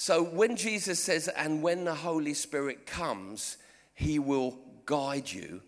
So 0.00 0.22
when 0.22 0.56
Jesus 0.56 0.98
says, 0.98 1.28
and 1.28 1.62
when 1.62 1.84
the 1.84 1.94
Holy 1.94 2.32
Spirit 2.32 2.86
comes, 2.86 3.58
he 3.92 4.18
will 4.18 4.56
guide 4.86 5.30
you, 5.30 5.60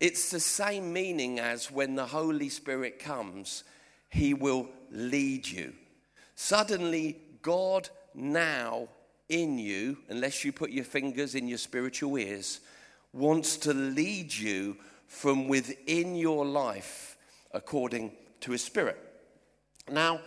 it's 0.00 0.30
the 0.30 0.38
same 0.38 0.92
meaning 0.92 1.40
as 1.40 1.70
when 1.70 1.94
the 1.94 2.04
Holy 2.04 2.50
Spirit 2.50 2.98
comes, 2.98 3.64
he 4.10 4.34
will 4.34 4.68
lead 4.90 5.48
you. 5.48 5.72
Suddenly, 6.34 7.16
God 7.40 7.88
now 8.12 8.88
in 9.30 9.58
you, 9.58 9.96
unless 10.10 10.44
you 10.44 10.52
put 10.52 10.68
your 10.68 10.84
fingers 10.84 11.34
in 11.34 11.48
your 11.48 11.56
spiritual 11.56 12.18
ears, 12.18 12.60
wants 13.14 13.56
to 13.56 13.72
lead 13.72 14.30
you 14.30 14.76
from 15.06 15.48
within 15.48 16.16
your 16.16 16.44
life 16.44 17.16
according 17.52 18.12
to 18.40 18.52
his 18.52 18.62
spirit. 18.62 18.98
Now, 19.90 20.20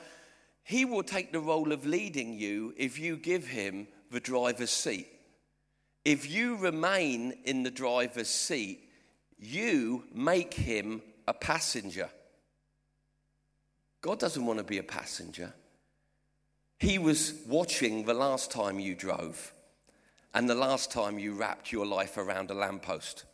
he 0.63 0.85
will 0.85 1.03
take 1.03 1.31
the 1.31 1.39
role 1.39 1.71
of 1.71 1.85
leading 1.85 2.33
you 2.37 2.73
if 2.77 2.99
you 2.99 3.17
give 3.17 3.47
him 3.47 3.87
the 4.11 4.19
driver's 4.19 4.69
seat. 4.69 5.07
If 6.03 6.29
you 6.29 6.57
remain 6.57 7.33
in 7.45 7.63
the 7.63 7.71
driver's 7.71 8.29
seat, 8.29 8.89
you 9.37 10.03
make 10.13 10.53
him 10.53 11.01
a 11.27 11.33
passenger. 11.33 12.09
God 14.01 14.19
doesn't 14.19 14.45
want 14.45 14.59
to 14.59 14.65
be 14.65 14.79
a 14.79 14.83
passenger. 14.83 15.53
He 16.79 16.97
was 16.97 17.35
watching 17.47 18.05
the 18.05 18.13
last 18.13 18.49
time 18.49 18.79
you 18.79 18.95
drove 18.95 19.53
and 20.33 20.49
the 20.49 20.55
last 20.55 20.91
time 20.91 21.19
you 21.19 21.33
wrapped 21.33 21.71
your 21.71 21.85
life 21.85 22.17
around 22.17 22.49
a 22.49 22.55
lamppost. 22.55 23.25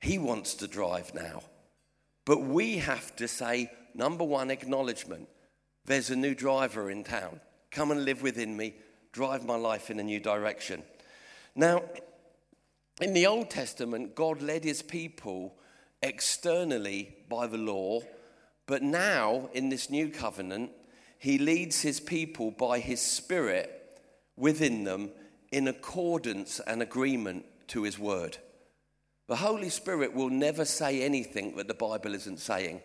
He 0.00 0.18
wants 0.18 0.54
to 0.54 0.66
drive 0.66 1.14
now. 1.14 1.42
But 2.24 2.42
we 2.42 2.78
have 2.78 3.14
to 3.16 3.28
say, 3.28 3.70
number 3.94 4.24
one, 4.24 4.50
acknowledgement 4.50 5.28
there's 5.84 6.10
a 6.10 6.16
new 6.16 6.34
driver 6.34 6.90
in 6.90 7.04
town. 7.04 7.40
Come 7.70 7.90
and 7.90 8.04
live 8.04 8.22
within 8.22 8.56
me, 8.56 8.74
drive 9.12 9.44
my 9.44 9.56
life 9.56 9.90
in 9.90 10.00
a 10.00 10.04
new 10.04 10.20
direction. 10.20 10.82
Now, 11.54 11.82
in 13.00 13.12
the 13.12 13.26
Old 13.26 13.50
Testament, 13.50 14.14
God 14.14 14.42
led 14.42 14.64
his 14.64 14.82
people 14.82 15.54
externally 16.02 17.16
by 17.28 17.46
the 17.46 17.58
law, 17.58 18.00
but 18.66 18.82
now 18.82 19.48
in 19.52 19.68
this 19.68 19.90
new 19.90 20.08
covenant, 20.08 20.70
he 21.18 21.38
leads 21.38 21.82
his 21.82 22.00
people 22.00 22.50
by 22.50 22.78
his 22.78 23.00
spirit 23.00 23.98
within 24.36 24.84
them 24.84 25.10
in 25.52 25.68
accordance 25.68 26.60
and 26.60 26.80
agreement 26.80 27.44
to 27.68 27.82
his 27.82 27.98
word. 27.98 28.38
The 29.28 29.36
Holy 29.36 29.68
Spirit 29.68 30.14
will 30.14 30.30
never 30.30 30.64
say 30.64 31.02
anything 31.02 31.56
that 31.56 31.68
the 31.68 31.74
Bible 31.74 32.14
isn't 32.14 32.40
saying 32.40 32.80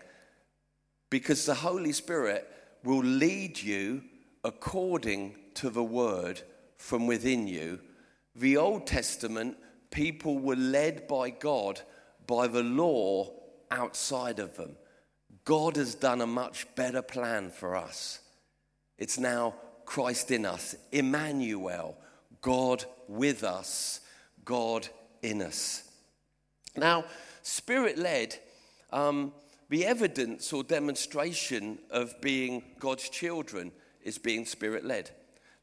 because 1.09 1.45
the 1.45 1.55
Holy 1.55 1.91
Spirit 1.91 2.47
will 2.85 3.03
lead 3.03 3.61
you 3.61 4.03
according 4.43 5.35
to 5.55 5.69
the 5.69 5.83
word 5.83 6.41
from 6.77 7.07
within 7.07 7.47
you. 7.47 7.79
The 8.35 8.57
Old 8.57 8.85
Testament, 8.85 9.57
people 9.91 10.37
were 10.37 10.55
led 10.55 11.07
by 11.07 11.29
God 11.31 11.81
by 12.27 12.47
the 12.47 12.63
law 12.63 13.31
outside 13.71 14.39
of 14.39 14.55
them. 14.55 14.75
God 15.45 15.75
has 15.77 15.95
done 15.95 16.21
a 16.21 16.27
much 16.27 16.67
better 16.75 17.01
plan 17.01 17.49
for 17.49 17.75
us. 17.75 18.19
It's 18.97 19.19
now 19.19 19.55
Christ 19.85 20.31
in 20.31 20.45
us, 20.45 20.75
Emmanuel, 20.91 21.97
God 22.41 22.85
with 23.07 23.43
us, 23.43 24.01
God 24.43 24.87
in 25.21 25.41
us. 25.41 25.83
Now, 26.75 27.05
spirit 27.41 27.97
led, 27.97 28.35
um, 28.91 29.33
the 29.69 29.85
evidence 29.85 30.53
or 30.53 30.63
demonstration 30.63 31.79
of 31.89 32.19
being 32.21 32.63
God's 32.79 33.09
children 33.09 33.71
is 34.01 34.17
being 34.17 34.45
spirit 34.45 34.85
led. 34.85 35.09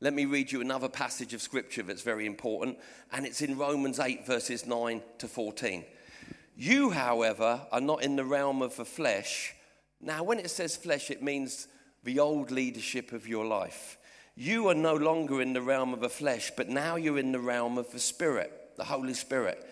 Let 0.01 0.15
me 0.15 0.25
read 0.25 0.51
you 0.51 0.61
another 0.61 0.89
passage 0.89 1.33
of 1.33 1.41
scripture 1.41 1.85
that's 1.85 2.03
very 2.03 2.27
important, 2.27 2.79
and 3.13 3.25
it's 3.25 3.41
in 3.41 3.57
Romans 3.57 4.01
8, 4.01 4.27
verses 4.27 4.67
9 4.67 5.01
to 5.19 5.29
14. 5.29 5.85
You, 6.57 6.91
however, 6.91 7.61
are 7.71 7.81
not 7.81 8.03
in 8.03 8.17
the 8.17 8.25
realm 8.25 8.63
of 8.63 8.75
the 8.75 8.85
flesh. 8.85 9.55
Now, 10.01 10.25
when 10.25 10.41
it 10.41 10.51
says 10.51 10.77
flesh, 10.77 11.11
it 11.11 11.23
means 11.23 11.69
the 12.03 12.19
old 12.19 12.51
leadership 12.51 13.13
of 13.13 13.29
your 13.29 13.45
life. 13.45 13.97
You 14.35 14.69
are 14.69 14.75
no 14.75 14.95
longer 14.95 15.41
in 15.41 15.53
the 15.53 15.63
realm 15.63 15.93
of 15.93 16.01
the 16.01 16.09
flesh, 16.09 16.51
but 16.57 16.69
now 16.69 16.97
you're 16.97 17.19
in 17.19 17.31
the 17.33 17.39
realm 17.39 17.79
of 17.79 17.93
the 17.93 18.01
Spirit, 18.01 18.73
the 18.77 18.85
Holy 18.85 19.15
Spirit. 19.15 19.65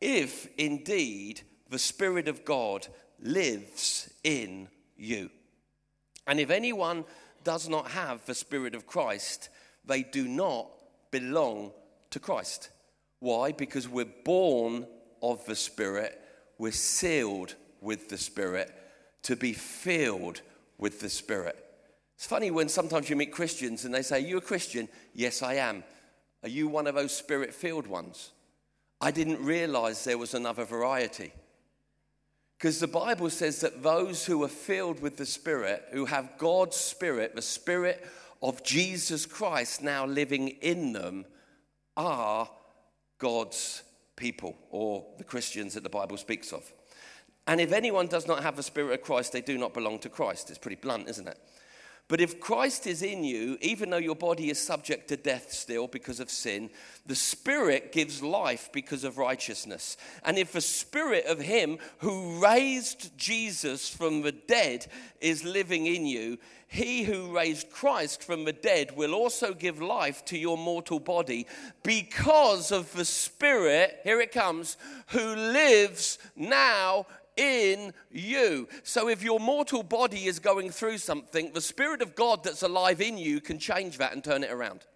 If 0.00 0.46
indeed 0.56 1.40
the 1.70 1.78
Spirit 1.78 2.28
of 2.28 2.44
God 2.44 2.86
lives 3.24 4.08
in 4.22 4.68
you. 4.96 5.30
And 6.26 6.38
if 6.38 6.50
anyone 6.50 7.04
does 7.42 7.68
not 7.68 7.88
have 7.88 8.24
the 8.24 8.34
Spirit 8.34 8.74
of 8.74 8.86
Christ, 8.86 9.48
they 9.84 10.02
do 10.02 10.28
not 10.28 10.68
belong 11.10 11.72
to 12.10 12.20
Christ. 12.20 12.70
Why? 13.18 13.50
Because 13.52 13.88
we're 13.88 14.06
born 14.24 14.86
of 15.22 15.44
the 15.46 15.56
Spirit, 15.56 16.20
we're 16.58 16.72
sealed 16.72 17.54
with 17.80 18.08
the 18.08 18.18
Spirit 18.18 18.72
to 19.22 19.34
be 19.34 19.52
filled 19.52 20.42
with 20.78 21.00
the 21.00 21.08
Spirit. 21.08 21.56
It's 22.16 22.26
funny 22.26 22.50
when 22.50 22.68
sometimes 22.68 23.10
you 23.10 23.16
meet 23.16 23.32
Christians 23.32 23.84
and 23.84 23.92
they 23.92 24.02
say, 24.02 24.20
You 24.20 24.36
a 24.36 24.42
Christian? 24.42 24.88
Yes, 25.14 25.42
I 25.42 25.54
am. 25.54 25.82
Are 26.42 26.48
you 26.48 26.68
one 26.68 26.86
of 26.86 26.94
those 26.94 27.16
spirit 27.16 27.54
filled 27.54 27.86
ones? 27.86 28.32
I 29.00 29.10
didn't 29.10 29.44
realize 29.44 30.04
there 30.04 30.18
was 30.18 30.34
another 30.34 30.64
variety. 30.64 31.32
Because 32.64 32.80
the 32.80 32.88
Bible 32.88 33.28
says 33.28 33.60
that 33.60 33.82
those 33.82 34.24
who 34.24 34.42
are 34.42 34.48
filled 34.48 35.02
with 35.02 35.18
the 35.18 35.26
Spirit, 35.26 35.84
who 35.92 36.06
have 36.06 36.38
God's 36.38 36.76
Spirit, 36.76 37.34
the 37.34 37.42
Spirit 37.42 38.02
of 38.42 38.64
Jesus 38.64 39.26
Christ 39.26 39.82
now 39.82 40.06
living 40.06 40.48
in 40.48 40.94
them, 40.94 41.26
are 41.94 42.48
God's 43.18 43.82
people 44.16 44.56
or 44.70 45.04
the 45.18 45.24
Christians 45.24 45.74
that 45.74 45.82
the 45.82 45.90
Bible 45.90 46.16
speaks 46.16 46.54
of. 46.54 46.72
And 47.46 47.60
if 47.60 47.70
anyone 47.70 48.06
does 48.06 48.26
not 48.26 48.42
have 48.42 48.56
the 48.56 48.62
Spirit 48.62 48.94
of 48.94 49.02
Christ, 49.02 49.34
they 49.34 49.42
do 49.42 49.58
not 49.58 49.74
belong 49.74 49.98
to 49.98 50.08
Christ. 50.08 50.48
It's 50.48 50.58
pretty 50.58 50.80
blunt, 50.80 51.10
isn't 51.10 51.28
it? 51.28 51.38
But 52.06 52.20
if 52.20 52.38
Christ 52.38 52.86
is 52.86 53.02
in 53.02 53.24
you, 53.24 53.56
even 53.62 53.88
though 53.88 53.96
your 53.96 54.14
body 54.14 54.50
is 54.50 54.60
subject 54.60 55.08
to 55.08 55.16
death 55.16 55.50
still 55.50 55.86
because 55.86 56.20
of 56.20 56.30
sin, 56.30 56.68
the 57.06 57.14
Spirit 57.14 57.92
gives 57.92 58.22
life 58.22 58.68
because 58.72 59.04
of 59.04 59.16
righteousness. 59.16 59.96
And 60.22 60.36
if 60.36 60.52
the 60.52 60.60
Spirit 60.60 61.24
of 61.24 61.40
Him 61.40 61.78
who 61.98 62.38
raised 62.42 63.16
Jesus 63.16 63.88
from 63.88 64.20
the 64.20 64.32
dead 64.32 64.86
is 65.22 65.44
living 65.44 65.86
in 65.86 66.04
you, 66.04 66.36
He 66.68 67.04
who 67.04 67.34
raised 67.34 67.70
Christ 67.70 68.22
from 68.22 68.44
the 68.44 68.52
dead 68.52 68.94
will 68.94 69.14
also 69.14 69.54
give 69.54 69.80
life 69.80 70.26
to 70.26 70.38
your 70.38 70.58
mortal 70.58 71.00
body 71.00 71.46
because 71.82 72.70
of 72.70 72.92
the 72.92 73.06
Spirit, 73.06 74.00
here 74.04 74.20
it 74.20 74.30
comes, 74.30 74.76
who 75.08 75.34
lives 75.34 76.18
now 76.36 77.06
in 77.36 77.92
you. 78.10 78.68
So 78.82 79.08
if 79.08 79.22
your 79.22 79.40
mortal 79.40 79.82
body 79.82 80.26
is 80.26 80.38
going 80.38 80.70
through 80.70 80.98
something, 80.98 81.52
the 81.52 81.60
Spirit 81.60 82.02
of 82.02 82.14
God 82.14 82.44
that's 82.44 82.62
alive 82.62 83.00
in 83.00 83.18
you 83.18 83.40
can 83.40 83.58
change 83.58 83.98
that 83.98 84.12
and 84.12 84.22
turn 84.22 84.44
it 84.44 84.50
around. 84.50 84.86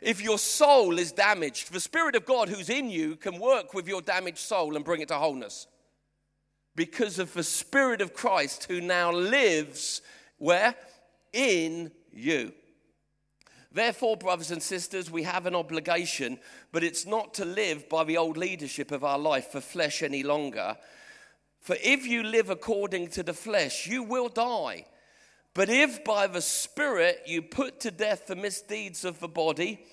If 0.00 0.20
your 0.20 0.38
soul 0.38 0.98
is 0.98 1.12
damaged, 1.12 1.72
the 1.72 1.80
Spirit 1.80 2.16
of 2.16 2.26
God 2.26 2.48
who's 2.48 2.68
in 2.68 2.90
you 2.90 3.16
can 3.16 3.38
work 3.38 3.72
with 3.72 3.86
your 3.86 4.02
damaged 4.02 4.38
soul 4.38 4.74
and 4.76 4.84
bring 4.84 5.00
it 5.00 5.08
to 5.08 5.14
wholeness. 5.14 5.66
Because 6.74 7.18
of 7.18 7.32
the 7.34 7.44
Spirit 7.44 8.00
of 8.00 8.14
Christ 8.14 8.64
who 8.64 8.80
now 8.80 9.12
lives 9.12 10.02
where? 10.38 10.74
In 11.32 11.92
you. 12.12 12.52
Therefore, 13.70 14.16
brothers 14.16 14.50
and 14.50 14.62
sisters, 14.62 15.10
we 15.10 15.22
have 15.22 15.46
an 15.46 15.54
obligation, 15.54 16.38
but 16.72 16.84
it's 16.84 17.06
not 17.06 17.34
to 17.34 17.44
live 17.44 17.88
by 17.88 18.04
the 18.04 18.18
old 18.18 18.36
leadership 18.36 18.90
of 18.90 19.04
our 19.04 19.18
life 19.18 19.52
for 19.52 19.60
flesh 19.60 20.02
any 20.02 20.22
longer. 20.22 20.76
For 21.62 21.76
if 21.80 22.04
you 22.04 22.24
live 22.24 22.50
according 22.50 23.08
to 23.10 23.22
the 23.22 23.32
flesh, 23.32 23.86
you 23.86 24.02
will 24.02 24.28
die. 24.28 24.84
But 25.54 25.68
if 25.68 26.02
by 26.02 26.26
the 26.26 26.42
Spirit 26.42 27.22
you 27.24 27.40
put 27.40 27.78
to 27.80 27.92
death 27.92 28.26
the 28.26 28.34
misdeeds 28.34 29.04
of 29.04 29.20
the 29.20 29.28
body, 29.28 29.84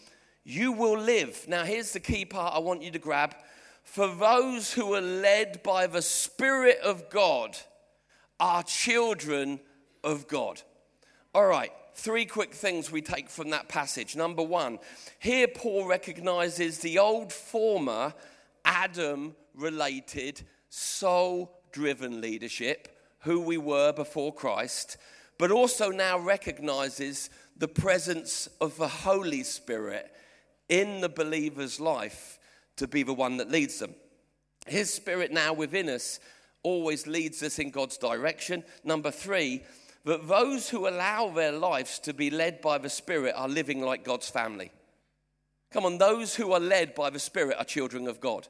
you 0.44 0.72
will 0.72 0.98
live. 0.98 1.46
Now, 1.48 1.66
here's 1.66 1.94
the 1.94 2.00
key 2.00 2.26
part 2.26 2.56
I 2.56 2.60
want 2.60 2.82
you 2.82 2.90
to 2.90 2.98
grab. 2.98 3.36
For 3.84 4.08
those 4.08 4.74
who 4.74 4.96
are 4.96 5.02
led 5.02 5.62
by 5.62 5.86
the 5.86 6.02
Spirit 6.02 6.80
of 6.84 7.08
God 7.12 7.56
are 8.40 8.64
children 8.64 9.60
of 10.04 10.28
God. 10.28 10.64
All 11.36 11.46
right, 11.46 11.72
three 11.94 12.26
quick 12.26 12.56
things 12.56 12.92
we 12.92 13.04
take 13.04 13.30
from 13.30 13.52
that 13.52 13.70
passage. 13.70 14.16
Number 14.16 14.42
one, 14.42 14.80
here 15.20 15.48
Paul 15.48 15.86
recognizes 15.86 16.80
the 16.80 16.98
old 16.98 17.32
former 17.32 18.16
Adam 18.66 19.36
related, 19.54 20.42
soul 20.70 21.59
driven 21.72 22.22
leadership, 22.22 22.88
who 23.20 23.40
we 23.40 23.58
were 23.58 23.92
before 23.92 24.34
Christ, 24.34 24.98
but 25.38 25.52
also 25.52 25.90
now 25.90 26.20
recognizes 26.20 27.30
the 27.58 27.68
presence 27.68 28.48
of 28.62 28.78
the 28.78 28.88
Holy 28.88 29.44
Spirit 29.44 30.14
in 30.70 31.02
the 31.02 31.10
believer's 31.10 31.80
life 31.80 32.40
to 32.78 32.88
be 32.88 33.04
the 33.04 33.14
one 33.14 33.38
that 33.38 33.52
leads 33.52 33.80
them. 33.80 33.96
His 34.68 34.94
Spirit 34.94 35.32
now 35.32 35.54
within 35.54 35.90
us 35.90 36.20
always 36.64 37.08
leads 37.08 37.42
us 37.44 37.60
in 37.60 37.72
God's 37.72 37.98
direction. 37.98 38.64
Number 38.84 39.12
three, 39.12 39.64
that 40.06 40.28
those 40.28 40.70
who 40.70 40.88
allow 40.88 41.30
their 41.30 41.52
lives 41.52 42.00
to 42.00 42.14
be 42.14 42.30
led 42.30 42.62
by 42.62 42.78
the 42.78 42.90
Spirit 42.90 43.34
are 43.36 43.50
living 43.50 43.82
like 43.82 44.04
God's 44.04 44.30
family. 44.30 44.72
Come 45.72 45.86
on, 45.86 45.98
those 45.98 46.36
who 46.36 46.52
are 46.54 46.60
led 46.60 46.96
by 46.96 47.10
the 47.10 47.20
Spirit 47.20 47.58
are 47.60 47.66
children 47.66 48.08
of 48.08 48.20
God. 48.20 48.48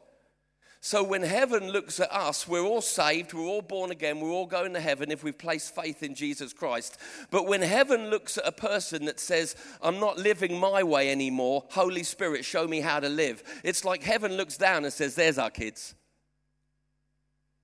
So 0.81 1.03
when 1.03 1.23
heaven 1.23 1.71
looks 1.71 1.99
at 1.99 2.11
us, 2.11 2.47
we're 2.47 2.63
all 2.63 2.81
saved, 2.81 3.33
we're 3.33 3.41
all 3.41 3.61
born 3.61 3.91
again, 3.91 4.21
we're 4.21 4.29
all 4.29 4.45
going 4.45 4.73
to 4.73 4.79
heaven 4.79 5.11
if 5.11 5.23
we've 5.23 5.37
placed 5.37 5.75
faith 5.75 6.03
in 6.03 6.15
Jesus 6.15 6.53
Christ. 6.53 6.97
But 7.31 7.47
when 7.47 7.61
heaven 7.61 8.09
looks 8.09 8.37
at 8.37 8.47
a 8.47 8.51
person 8.53 9.05
that 9.05 9.19
says, 9.19 9.57
I'm 9.81 9.99
not 9.99 10.17
living 10.17 10.57
my 10.57 10.83
way 10.83 11.11
anymore, 11.11 11.65
Holy 11.69 12.03
Spirit, 12.03 12.45
show 12.45 12.65
me 12.65 12.79
how 12.79 13.01
to 13.01 13.09
live, 13.09 13.43
it's 13.63 13.83
like 13.83 14.03
heaven 14.03 14.37
looks 14.37 14.57
down 14.57 14.85
and 14.85 14.93
says, 14.93 15.15
There's 15.15 15.37
our 15.37 15.49
kids. 15.49 15.95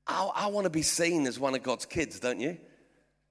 I, 0.07 0.29
I 0.35 0.47
want 0.47 0.65
to 0.65 0.69
be 0.69 0.81
seen 0.81 1.25
as 1.25 1.39
one 1.39 1.55
of 1.55 1.63
God's 1.63 1.85
kids, 1.85 2.19
don't 2.19 2.41
you? 2.41 2.57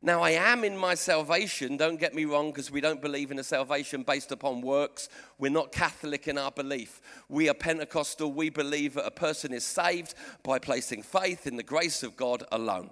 Now, 0.04 0.20
I 0.20 0.32
am 0.32 0.64
in 0.64 0.76
my 0.76 0.94
salvation, 0.96 1.78
don't 1.78 1.98
get 1.98 2.14
me 2.14 2.26
wrong, 2.26 2.50
because 2.50 2.70
we 2.70 2.82
don't 2.82 3.00
believe 3.00 3.30
in 3.30 3.38
a 3.38 3.42
salvation 3.42 4.02
based 4.02 4.32
upon 4.32 4.60
works. 4.60 5.08
We're 5.38 5.50
not 5.50 5.72
Catholic 5.72 6.28
in 6.28 6.36
our 6.36 6.50
belief. 6.50 7.00
We 7.30 7.48
are 7.48 7.54
Pentecostal. 7.54 8.30
We 8.30 8.50
believe 8.50 8.94
that 8.94 9.06
a 9.06 9.10
person 9.10 9.54
is 9.54 9.64
saved 9.64 10.14
by 10.42 10.58
placing 10.58 11.04
faith 11.04 11.46
in 11.46 11.56
the 11.56 11.62
grace 11.62 12.02
of 12.02 12.18
God 12.18 12.44
alone. 12.52 12.90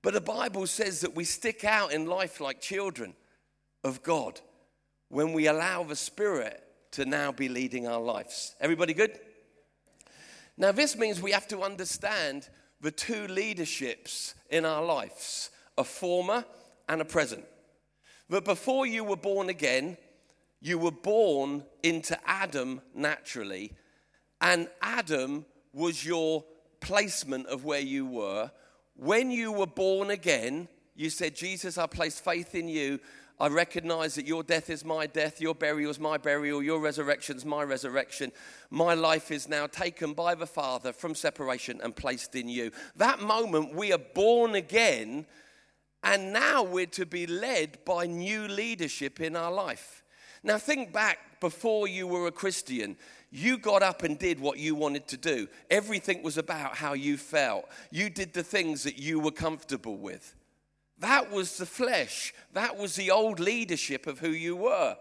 But 0.00 0.14
the 0.14 0.22
Bible 0.22 0.66
says 0.66 1.02
that 1.02 1.14
we 1.14 1.24
stick 1.24 1.62
out 1.62 1.92
in 1.92 2.06
life 2.06 2.40
like 2.40 2.62
children 2.62 3.12
of 3.84 4.02
God 4.02 4.40
when 5.10 5.34
we 5.34 5.46
allow 5.46 5.82
the 5.82 5.94
Spirit 5.94 6.64
to 6.92 7.04
now 7.04 7.32
be 7.32 7.50
leading 7.50 7.86
our 7.86 8.00
lives. 8.00 8.54
Everybody 8.62 8.94
good? 8.94 9.20
Now, 10.56 10.72
this 10.72 10.96
means 10.96 11.20
we 11.20 11.32
have 11.32 11.48
to 11.48 11.60
understand 11.60 12.48
the 12.80 12.90
two 12.90 13.26
leaderships 13.26 14.34
in 14.48 14.64
our 14.64 14.82
lives 14.82 15.50
a 15.82 15.84
former 15.84 16.44
and 16.88 17.00
a 17.00 17.04
present. 17.04 17.44
But 18.30 18.44
before 18.44 18.86
you 18.86 19.02
were 19.02 19.16
born 19.16 19.48
again, 19.48 19.98
you 20.60 20.78
were 20.78 20.92
born 20.92 21.64
into 21.82 22.16
Adam 22.24 22.80
naturally, 22.94 23.72
and 24.40 24.68
Adam 24.80 25.44
was 25.72 26.06
your 26.06 26.44
placement 26.80 27.48
of 27.48 27.64
where 27.64 27.80
you 27.80 28.06
were. 28.06 28.52
When 28.94 29.32
you 29.32 29.50
were 29.50 29.66
born 29.66 30.10
again, 30.10 30.68
you 30.94 31.10
said, 31.10 31.34
Jesus, 31.34 31.76
I 31.78 31.88
place 31.88 32.20
faith 32.20 32.54
in 32.54 32.68
you. 32.68 33.00
I 33.40 33.48
recognize 33.48 34.14
that 34.14 34.26
your 34.26 34.44
death 34.44 34.70
is 34.70 34.84
my 34.84 35.06
death, 35.06 35.40
your 35.40 35.56
burial 35.56 35.90
is 35.90 35.98
my 35.98 36.16
burial, 36.16 36.62
your 36.62 36.78
resurrection 36.78 37.36
is 37.36 37.44
my 37.44 37.64
resurrection. 37.64 38.30
My 38.70 38.94
life 38.94 39.32
is 39.32 39.48
now 39.48 39.66
taken 39.66 40.12
by 40.12 40.36
the 40.36 40.46
Father 40.46 40.92
from 40.92 41.16
separation 41.16 41.80
and 41.82 41.96
placed 41.96 42.36
in 42.36 42.48
you. 42.48 42.70
That 42.96 43.20
moment, 43.20 43.74
we 43.74 43.92
are 43.92 44.06
born 44.14 44.54
again 44.54 45.26
and 46.02 46.32
now 46.32 46.62
we're 46.62 46.86
to 46.86 47.06
be 47.06 47.26
led 47.26 47.84
by 47.84 48.06
new 48.06 48.48
leadership 48.48 49.20
in 49.20 49.36
our 49.36 49.52
life. 49.52 50.02
Now, 50.42 50.58
think 50.58 50.92
back 50.92 51.40
before 51.40 51.86
you 51.86 52.06
were 52.06 52.26
a 52.26 52.32
Christian. 52.32 52.96
You 53.30 53.56
got 53.56 53.82
up 53.82 54.02
and 54.02 54.18
did 54.18 54.40
what 54.40 54.58
you 54.58 54.74
wanted 54.74 55.06
to 55.08 55.16
do. 55.16 55.48
Everything 55.70 56.22
was 56.22 56.36
about 56.36 56.76
how 56.76 56.92
you 56.92 57.16
felt. 57.16 57.64
You 57.90 58.10
did 58.10 58.32
the 58.32 58.42
things 58.42 58.82
that 58.82 58.98
you 58.98 59.20
were 59.20 59.30
comfortable 59.30 59.96
with. 59.96 60.34
That 60.98 61.30
was 61.30 61.56
the 61.56 61.66
flesh. 61.66 62.34
That 62.52 62.76
was 62.76 62.94
the 62.94 63.10
old 63.10 63.40
leadership 63.40 64.06
of 64.06 64.18
who 64.18 64.28
you 64.28 64.56
were. 64.56 64.96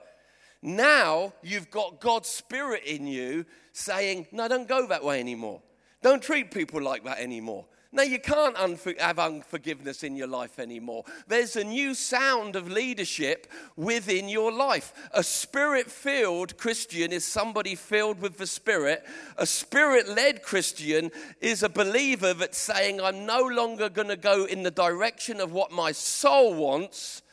Now 0.62 1.34
you've 1.42 1.72
got 1.72 2.00
God's 2.00 2.30
Spirit 2.30 2.84
in 2.86 3.08
you 3.08 3.46
saying, 3.74 4.28
No, 4.32 4.48
don't 4.48 4.68
go 4.68 4.88
that 4.88 5.04
way 5.04 5.20
anymore. 5.20 5.62
Don't 6.02 6.22
treat 6.22 6.52
people 6.52 6.82
like 6.82 7.04
that 7.04 7.20
anymore. 7.20 7.66
No, 7.93 8.04
you 8.04 8.19
can't 8.19 8.56
have 8.99 9.19
unforgiveness 9.19 10.04
in 10.04 10.15
your 10.15 10.27
life 10.27 10.60
anymore. 10.60 11.04
There's 11.27 11.58
a 11.58 11.63
new 11.63 11.93
sound 11.93 12.56
of 12.56 12.71
leadership 12.71 13.51
within 13.75 14.30
your 14.30 14.49
life. 14.49 14.93
A 15.13 15.21
spirit 15.21 15.91
filled 15.91 16.58
Christian 16.58 17.12
is 17.12 17.25
somebody 17.25 17.75
filled 17.75 18.21
with 18.21 18.38
the 18.38 18.47
Spirit. 18.47 19.06
A 19.36 19.45
spirit 19.45 20.08
led 20.08 20.41
Christian 20.41 21.12
is 21.41 21.63
a 21.63 21.69
believer 21.69 22.34
that's 22.34 22.58
saying, 22.58 23.01
I'm 23.01 23.25
no 23.25 23.41
longer 23.41 23.89
going 23.89 24.08
to 24.08 24.15
go 24.15 24.45
in 24.45 24.63
the 24.63 24.71
direction 24.71 25.41
of 25.41 25.51
what 25.51 25.71
my 25.71 25.91
soul 25.91 26.54
wants 26.54 27.23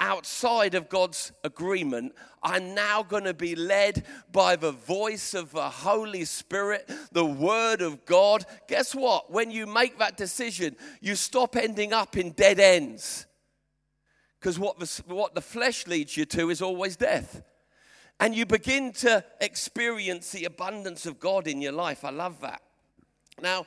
outside 0.00 0.74
of 0.74 0.88
God's 0.88 1.32
agreement. 1.44 2.14
I'm 2.42 2.74
now 2.74 3.02
going 3.02 3.24
to 3.24 3.34
be 3.34 3.54
led 3.54 4.04
by 4.32 4.56
the 4.56 4.72
voice 4.72 5.34
of 5.34 5.52
the 5.52 5.68
Holy 5.68 6.24
Spirit, 6.24 6.90
the 7.12 7.24
Word 7.24 7.82
of 7.82 8.04
God. 8.04 8.44
Guess 8.68 8.94
what? 8.94 9.30
When 9.30 9.50
you 9.50 9.66
make 9.66 9.98
that 9.98 10.16
decision, 10.16 10.76
you 11.00 11.14
stop 11.14 11.56
ending 11.56 11.92
up 11.92 12.16
in 12.16 12.30
dead 12.30 12.60
ends. 12.60 13.26
Because 14.38 14.58
what 14.58 14.78
the, 14.78 15.02
what 15.06 15.34
the 15.34 15.40
flesh 15.40 15.86
leads 15.86 16.16
you 16.16 16.24
to 16.26 16.50
is 16.50 16.62
always 16.62 16.96
death. 16.96 17.42
And 18.20 18.34
you 18.34 18.46
begin 18.46 18.92
to 18.94 19.24
experience 19.40 20.32
the 20.32 20.44
abundance 20.44 21.06
of 21.06 21.20
God 21.20 21.46
in 21.46 21.60
your 21.60 21.72
life. 21.72 22.04
I 22.04 22.10
love 22.10 22.40
that. 22.40 22.62
Now, 23.40 23.66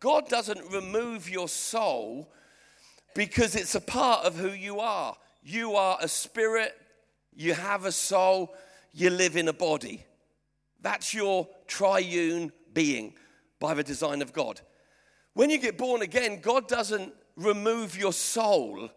God 0.00 0.28
doesn't 0.28 0.72
remove 0.72 1.30
your 1.30 1.48
soul 1.48 2.32
because 3.14 3.54
it's 3.54 3.74
a 3.74 3.80
part 3.80 4.24
of 4.24 4.36
who 4.36 4.50
you 4.50 4.80
are. 4.80 5.16
You 5.42 5.74
are 5.74 5.98
a 6.00 6.08
spirit, 6.08 6.74
you 7.34 7.54
have 7.54 7.84
a 7.84 7.92
soul, 7.92 8.54
you 8.92 9.10
live 9.10 9.36
in 9.36 9.48
a 9.48 9.52
body. 9.52 10.04
That's 10.80 11.14
your 11.14 11.48
triune 11.66 12.52
being 12.72 13.14
by 13.58 13.74
the 13.74 13.82
design 13.82 14.22
of 14.22 14.32
God. 14.32 14.60
When 15.34 15.50
you 15.50 15.58
get 15.58 15.78
born 15.78 16.02
again, 16.02 16.40
God 16.40 16.68
doesn't 16.68 17.12
remove 17.36 17.96
your 17.96 18.12
soul 18.12 18.90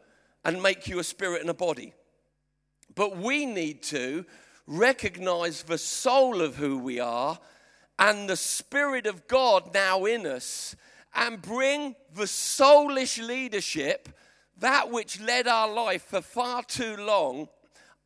and 0.43 0.61
make 0.61 0.87
you 0.87 0.99
a 0.99 1.03
spirit 1.03 1.41
and 1.41 1.49
a 1.49 1.53
body. 1.53 1.93
But 2.93 3.17
we 3.17 3.45
need 3.45 3.83
to 3.83 4.25
recognize 4.67 5.63
the 5.63 5.77
soul 5.77 6.41
of 6.41 6.55
who 6.55 6.77
we 6.77 6.99
are 6.99 7.39
and 7.99 8.29
the 8.29 8.35
Spirit 8.35 9.05
of 9.05 9.27
God 9.27 9.73
now 9.73 10.05
in 10.05 10.25
us 10.25 10.75
and 11.13 11.41
bring 11.41 11.95
the 12.13 12.23
soulish 12.23 13.25
leadership 13.25 14.09
that 14.59 14.91
which 14.91 15.19
led 15.19 15.47
our 15.47 15.71
life 15.71 16.03
for 16.03 16.21
far 16.21 16.63
too 16.63 16.95
long 16.97 17.49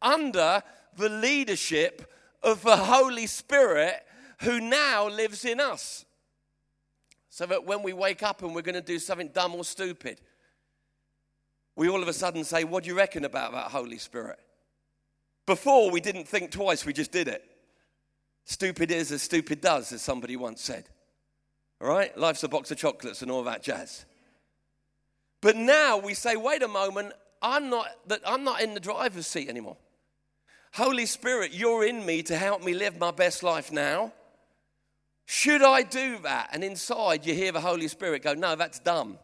under 0.01 0.63
the 0.97 1.09
leadership 1.09 2.11
of 2.41 2.63
the 2.63 2.77
Holy 2.77 3.27
Spirit 3.27 4.05
who 4.41 4.59
now 4.59 5.07
lives 5.07 5.45
in 5.45 5.59
us. 5.59 6.05
So 7.29 7.45
that 7.45 7.65
when 7.65 7.83
we 7.83 7.93
wake 7.93 8.23
up 8.23 8.41
and 8.41 8.55
we're 8.55 8.61
going 8.61 8.75
to 8.75 8.81
do 8.81 8.99
something 8.99 9.29
dumb 9.29 9.55
or 9.55 9.63
stupid, 9.63 10.19
we 11.75 11.87
all 11.87 12.01
of 12.01 12.07
a 12.07 12.13
sudden 12.13 12.43
say, 12.43 12.63
What 12.63 12.83
do 12.83 12.89
you 12.89 12.97
reckon 12.97 13.23
about 13.23 13.51
that 13.53 13.65
Holy 13.65 13.97
Spirit? 13.97 14.39
Before 15.45 15.89
we 15.89 16.01
didn't 16.01 16.27
think 16.27 16.51
twice, 16.51 16.85
we 16.85 16.93
just 16.93 17.11
did 17.11 17.27
it. 17.27 17.43
Stupid 18.45 18.91
is 18.91 19.11
as 19.11 19.21
stupid 19.21 19.61
does, 19.61 19.91
as 19.91 20.01
somebody 20.01 20.35
once 20.35 20.61
said. 20.61 20.89
All 21.81 21.87
right? 21.87 22.15
Life's 22.17 22.43
a 22.43 22.47
box 22.47 22.71
of 22.71 22.77
chocolates 22.77 23.21
and 23.21 23.31
all 23.31 23.43
that 23.43 23.63
jazz. 23.63 24.05
But 25.41 25.55
now 25.55 25.97
we 25.97 26.13
say, 26.13 26.35
wait 26.35 26.63
a 26.63 26.67
moment, 26.67 27.13
I'm 27.41 27.69
not, 27.69 27.87
that 28.07 28.21
I'm 28.25 28.43
not 28.43 28.61
in 28.61 28.73
the 28.73 28.79
driver's 28.79 29.27
seat 29.27 29.49
anymore. 29.49 29.77
Holy 30.73 31.05
Spirit, 31.05 31.53
you're 31.53 31.85
in 31.85 32.05
me 32.05 32.21
to 32.23 32.37
help 32.37 32.63
me 32.63 32.73
live 32.73 32.99
my 32.99 33.11
best 33.11 33.41
life 33.41 33.71
now. 33.71 34.11
Should 35.25 35.61
I 35.61 35.83
do 35.83 36.17
that? 36.23 36.49
And 36.51 36.63
inside 36.63 37.25
you 37.25 37.33
hear 37.33 37.51
the 37.51 37.61
Holy 37.61 37.87
Spirit 37.87 38.23
go, 38.23 38.33
no, 38.33 38.55
that's 38.55 38.79
dumb. 38.79 39.17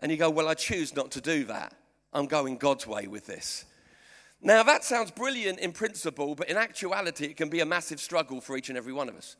And 0.00 0.12
you 0.12 0.18
go, 0.18 0.30
well, 0.30 0.48
I 0.48 0.54
choose 0.54 0.94
not 0.94 1.10
to 1.12 1.20
do 1.20 1.44
that. 1.44 1.74
I'm 2.12 2.26
going 2.26 2.58
God's 2.58 2.86
way 2.86 3.06
with 3.06 3.26
this. 3.26 3.64
Now, 4.40 4.62
that 4.62 4.84
sounds 4.84 5.10
brilliant 5.10 5.58
in 5.58 5.72
principle, 5.72 6.34
but 6.34 6.50
in 6.50 6.58
actuality, 6.58 7.24
it 7.24 7.36
can 7.36 7.48
be 7.48 7.60
a 7.60 7.66
massive 7.66 7.98
struggle 7.98 8.40
for 8.42 8.56
each 8.56 8.68
and 8.68 8.76
every 8.76 8.92
one 8.92 9.08
of 9.08 9.16
us. 9.16 9.36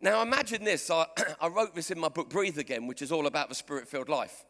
Now, 0.00 0.20
imagine 0.22 0.64
this. 0.64 0.90
I, 0.90 1.06
I 1.40 1.48
wrote 1.48 1.74
this 1.74 1.90
in 1.90 1.98
my 1.98 2.08
book, 2.08 2.28
Breathe 2.28 2.58
Again, 2.58 2.86
which 2.86 3.02
is 3.02 3.10
all 3.10 3.26
about 3.26 3.48
the 3.48 3.54
spirit 3.54 3.88
filled 3.88 4.08
life. 4.08 4.44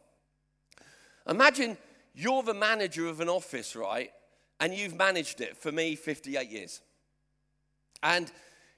Imagine 1.29 1.77
you're 2.13 2.43
the 2.43 2.53
manager 2.53 3.07
of 3.07 3.21
an 3.21 3.29
office, 3.29 3.75
right? 3.75 4.11
And 4.59 4.73
you've 4.73 4.95
managed 4.95 5.41
it 5.41 5.55
for 5.55 5.71
me 5.71 5.95
58 5.95 6.49
years. 6.49 6.81
And 8.01 8.31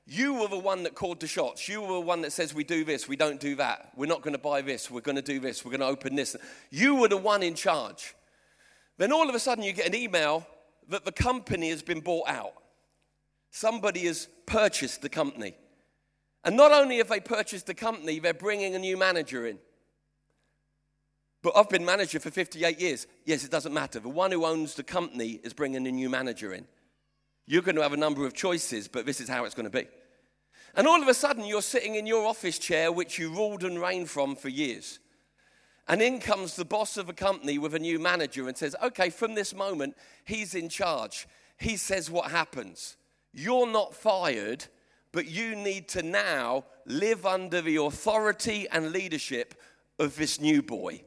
you 0.05 0.33
were 0.33 0.47
the 0.47 0.57
one 0.57 0.83
that 0.83 0.95
called 0.95 1.19
the 1.19 1.27
shots. 1.27 1.69
You 1.69 1.81
were 1.81 1.93
the 1.93 2.01
one 2.01 2.21
that 2.21 2.33
says, 2.33 2.53
We 2.53 2.63
do 2.63 2.83
this, 2.83 3.07
we 3.07 3.15
don't 3.15 3.39
do 3.39 3.55
that. 3.55 3.91
We're 3.95 4.07
not 4.07 4.21
going 4.21 4.33
to 4.33 4.39
buy 4.39 4.61
this, 4.61 4.91
we're 4.91 5.01
going 5.01 5.15
to 5.15 5.21
do 5.21 5.39
this, 5.39 5.63
we're 5.63 5.71
going 5.71 5.81
to 5.81 5.87
open 5.87 6.15
this. 6.15 6.35
You 6.69 6.95
were 6.95 7.07
the 7.07 7.17
one 7.17 7.43
in 7.43 7.55
charge. 7.55 8.15
Then 8.97 9.11
all 9.11 9.29
of 9.29 9.35
a 9.35 9.39
sudden, 9.39 9.63
you 9.63 9.73
get 9.73 9.87
an 9.87 9.95
email 9.95 10.45
that 10.89 11.05
the 11.05 11.11
company 11.11 11.69
has 11.69 11.81
been 11.81 12.01
bought 12.01 12.27
out. 12.27 12.53
Somebody 13.51 14.01
has 14.01 14.27
purchased 14.45 15.01
the 15.01 15.09
company. 15.09 15.55
And 16.43 16.57
not 16.57 16.71
only 16.71 16.97
have 16.97 17.09
they 17.09 17.19
purchased 17.19 17.67
the 17.67 17.73
company, 17.73 18.19
they're 18.19 18.33
bringing 18.33 18.75
a 18.75 18.79
new 18.79 18.97
manager 18.97 19.47
in. 19.47 19.59
But 21.43 21.53
I've 21.55 21.69
been 21.69 21.85
manager 21.85 22.19
for 22.19 22.29
58 22.29 22.79
years. 22.79 23.07
Yes, 23.25 23.43
it 23.43 23.51
doesn't 23.51 23.73
matter. 23.73 23.99
The 23.99 24.09
one 24.09 24.31
who 24.31 24.45
owns 24.45 24.75
the 24.75 24.83
company 24.83 25.39
is 25.43 25.53
bringing 25.53 25.87
a 25.87 25.91
new 25.91 26.09
manager 26.09 26.53
in. 26.53 26.67
You're 27.47 27.63
going 27.63 27.75
to 27.75 27.81
have 27.81 27.93
a 27.93 27.97
number 27.97 28.25
of 28.25 28.33
choices, 28.33 28.87
but 28.87 29.05
this 29.05 29.19
is 29.19 29.27
how 29.27 29.45
it's 29.45 29.55
going 29.55 29.69
to 29.69 29.77
be. 29.77 29.87
And 30.75 30.87
all 30.87 31.01
of 31.01 31.07
a 31.07 31.13
sudden, 31.13 31.45
you're 31.45 31.61
sitting 31.61 31.95
in 31.95 32.05
your 32.05 32.25
office 32.25 32.59
chair, 32.59 32.91
which 32.91 33.17
you 33.17 33.29
ruled 33.33 33.63
and 33.63 33.81
reigned 33.81 34.09
from 34.09 34.35
for 34.35 34.49
years. 34.49 34.99
And 35.87 36.01
in 36.01 36.19
comes 36.19 36.55
the 36.55 36.63
boss 36.63 36.95
of 36.95 37.09
a 37.09 37.13
company 37.13 37.57
with 37.57 37.73
a 37.73 37.79
new 37.79 37.99
manager 37.99 38.47
and 38.47 38.55
says, 38.55 38.75
Okay, 38.81 39.09
from 39.09 39.35
this 39.35 39.53
moment, 39.53 39.95
he's 40.23 40.55
in 40.55 40.69
charge. 40.69 41.27
He 41.57 41.75
says 41.75 42.09
what 42.09 42.31
happens. 42.31 42.95
You're 43.33 43.67
not 43.67 43.93
fired, 43.93 44.65
but 45.11 45.25
you 45.25 45.55
need 45.55 45.89
to 45.89 46.03
now 46.03 46.65
live 46.85 47.25
under 47.25 47.61
the 47.61 47.77
authority 47.77 48.67
and 48.71 48.91
leadership 48.91 49.55
of 49.99 50.15
this 50.15 50.39
new 50.39 50.61
boy. 50.61 51.01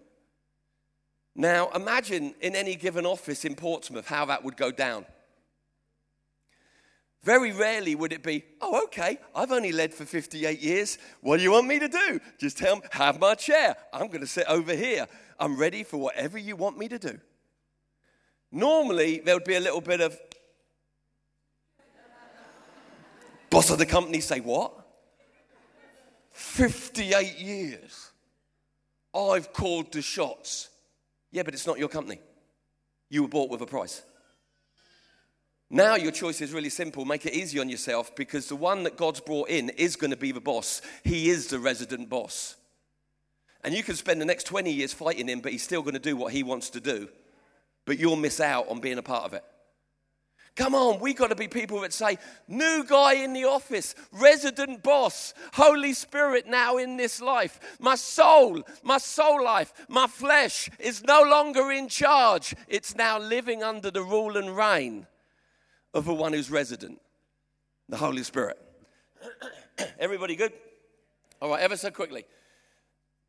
Now, 1.37 1.71
imagine 1.75 2.35
in 2.41 2.55
any 2.55 2.77
given 2.77 3.05
office 3.05 3.45
in 3.45 3.57
Portsmouth 3.57 4.07
how 4.07 4.25
that 4.27 4.45
would 4.45 4.57
go 4.57 4.71
down. 4.71 5.05
Very 7.25 7.53
rarely 7.53 7.95
would 7.95 8.13
it 8.13 8.23
be, 8.23 8.45
oh, 8.61 8.85
okay, 8.85 9.19
I've 9.35 9.51
only 9.51 9.73
led 9.73 9.95
for 9.95 10.05
58 10.05 10.61
years. 10.61 10.99
What 11.23 11.39
do 11.39 11.43
you 11.43 11.53
want 11.53 11.67
me 11.67 11.79
to 11.79 11.89
do? 11.89 12.21
Just 12.39 12.59
tell 12.59 12.77
me, 12.77 12.83
have 12.91 13.19
my 13.19 13.35
chair. 13.35 13.77
I'm 13.93 14.09
going 14.09 14.21
to 14.21 14.27
sit 14.27 14.45
over 14.47 14.75
here. 14.75 15.09
I'm 15.41 15.57
ready 15.57 15.83
for 15.85 15.97
whatever 15.97 16.37
you 16.37 16.55
want 16.55 16.77
me 16.77 16.87
to 16.89 16.99
do. 16.99 17.19
Normally, 18.53 19.21
there 19.25 19.35
would 19.35 19.45
be 19.45 19.55
a 19.55 19.61
little 19.61 19.81
bit 19.81 20.03
of, 20.03 20.17
boss 23.49 23.71
of 23.71 23.79
the 23.79 23.87
company 23.87 24.21
say, 24.21 24.41
what? 24.41 24.73
58 26.33 27.39
years. 27.39 28.11
I've 29.15 29.53
called 29.53 29.93
the 29.93 30.03
shots. 30.03 30.69
Yeah, 31.35 31.43
but 31.43 31.53
it's 31.53 31.67
not 31.67 31.81
your 31.81 31.89
company. 31.89 32.21
You 33.11 33.23
were 33.23 33.29
bought 33.29 33.51
with 33.51 33.61
a 33.61 33.67
price. 33.67 34.03
Now 35.69 35.97
your 35.97 36.13
choice 36.13 36.41
is 36.41 36.53
really 36.53 36.71
simple. 36.71 37.05
Make 37.05 37.27
it 37.27 37.35
easy 37.35 37.59
on 37.59 37.69
yourself 37.69 38.15
because 38.15 38.47
the 38.47 38.55
one 38.55 38.85
that 38.85 38.97
God's 38.97 39.19
brought 39.19 39.49
in 39.49 39.71
is 39.71 39.97
going 39.97 40.13
to 40.13 40.17
be 40.17 40.31
the 40.31 40.41
boss. 40.41 40.81
He 41.03 41.31
is 41.31 41.49
the 41.49 41.59
resident 41.59 42.09
boss. 42.09 42.55
And 43.65 43.75
you 43.75 43.83
can 43.83 43.97
spend 43.97 44.21
the 44.21 44.25
next 44.25 44.45
20 44.45 44.71
years 44.71 44.93
fighting 44.93 45.27
him, 45.27 45.41
but 45.41 45.51
he's 45.51 45.65
still 45.65 45.83
going 45.83 45.95
to 45.95 45.99
do 45.99 46.17
what 46.17 46.33
he 46.33 46.45
wants 46.45 46.71
to 46.71 46.81
do. 46.81 47.09
But 47.85 47.99
you'll 47.99 48.15
miss 48.15 48.39
out 48.39 48.69
on 48.69 48.79
being 48.79 48.99
a 48.99 49.03
part 49.03 49.25
of 49.25 49.35
it. 49.35 49.43
Come 50.57 50.77
on, 50.77 51.01
we 51.01 51.15
got 51.15 51.31
to 51.31 51.35
be 51.35 51.49
people 51.49 51.81
that 51.81 51.93
say, 51.93 52.17
new 52.47 52.85
guy 52.85 53.15
in 53.15 53.33
the 53.33 53.45
office, 53.45 53.97
resident 54.13 54.85
boss, 54.85 55.35
Holy 55.53 55.93
Spirit 55.93 56.47
now 56.47 56.77
in 56.77 56.97
this 56.97 57.21
life. 57.21 57.59
My 57.81 57.97
soul, 57.97 58.63
my 58.85 58.99
soul 58.99 59.43
life, 59.43 59.73
my 59.89 60.07
flesh 60.07 60.71
is 60.79 61.03
no 61.03 61.23
longer 61.23 61.73
in 61.73 61.89
charge. 61.89 62.55
It's 62.69 62.95
now 62.95 63.19
living 63.19 63.65
under 63.65 63.91
the 63.91 64.03
rule 64.03 64.37
and 64.37 64.57
reign 64.57 65.09
of 65.93 66.05
the 66.05 66.15
one 66.15 66.33
who's 66.33 66.53
resident, 66.53 67.01
the 67.89 67.97
Holy 67.97 68.23
Spirit. 68.23 68.59
Everybody 69.99 70.37
good? 70.37 70.53
All 71.43 71.51
right, 71.51 71.63
ever 71.63 71.77
so 71.77 71.91
quickly. 71.91 72.27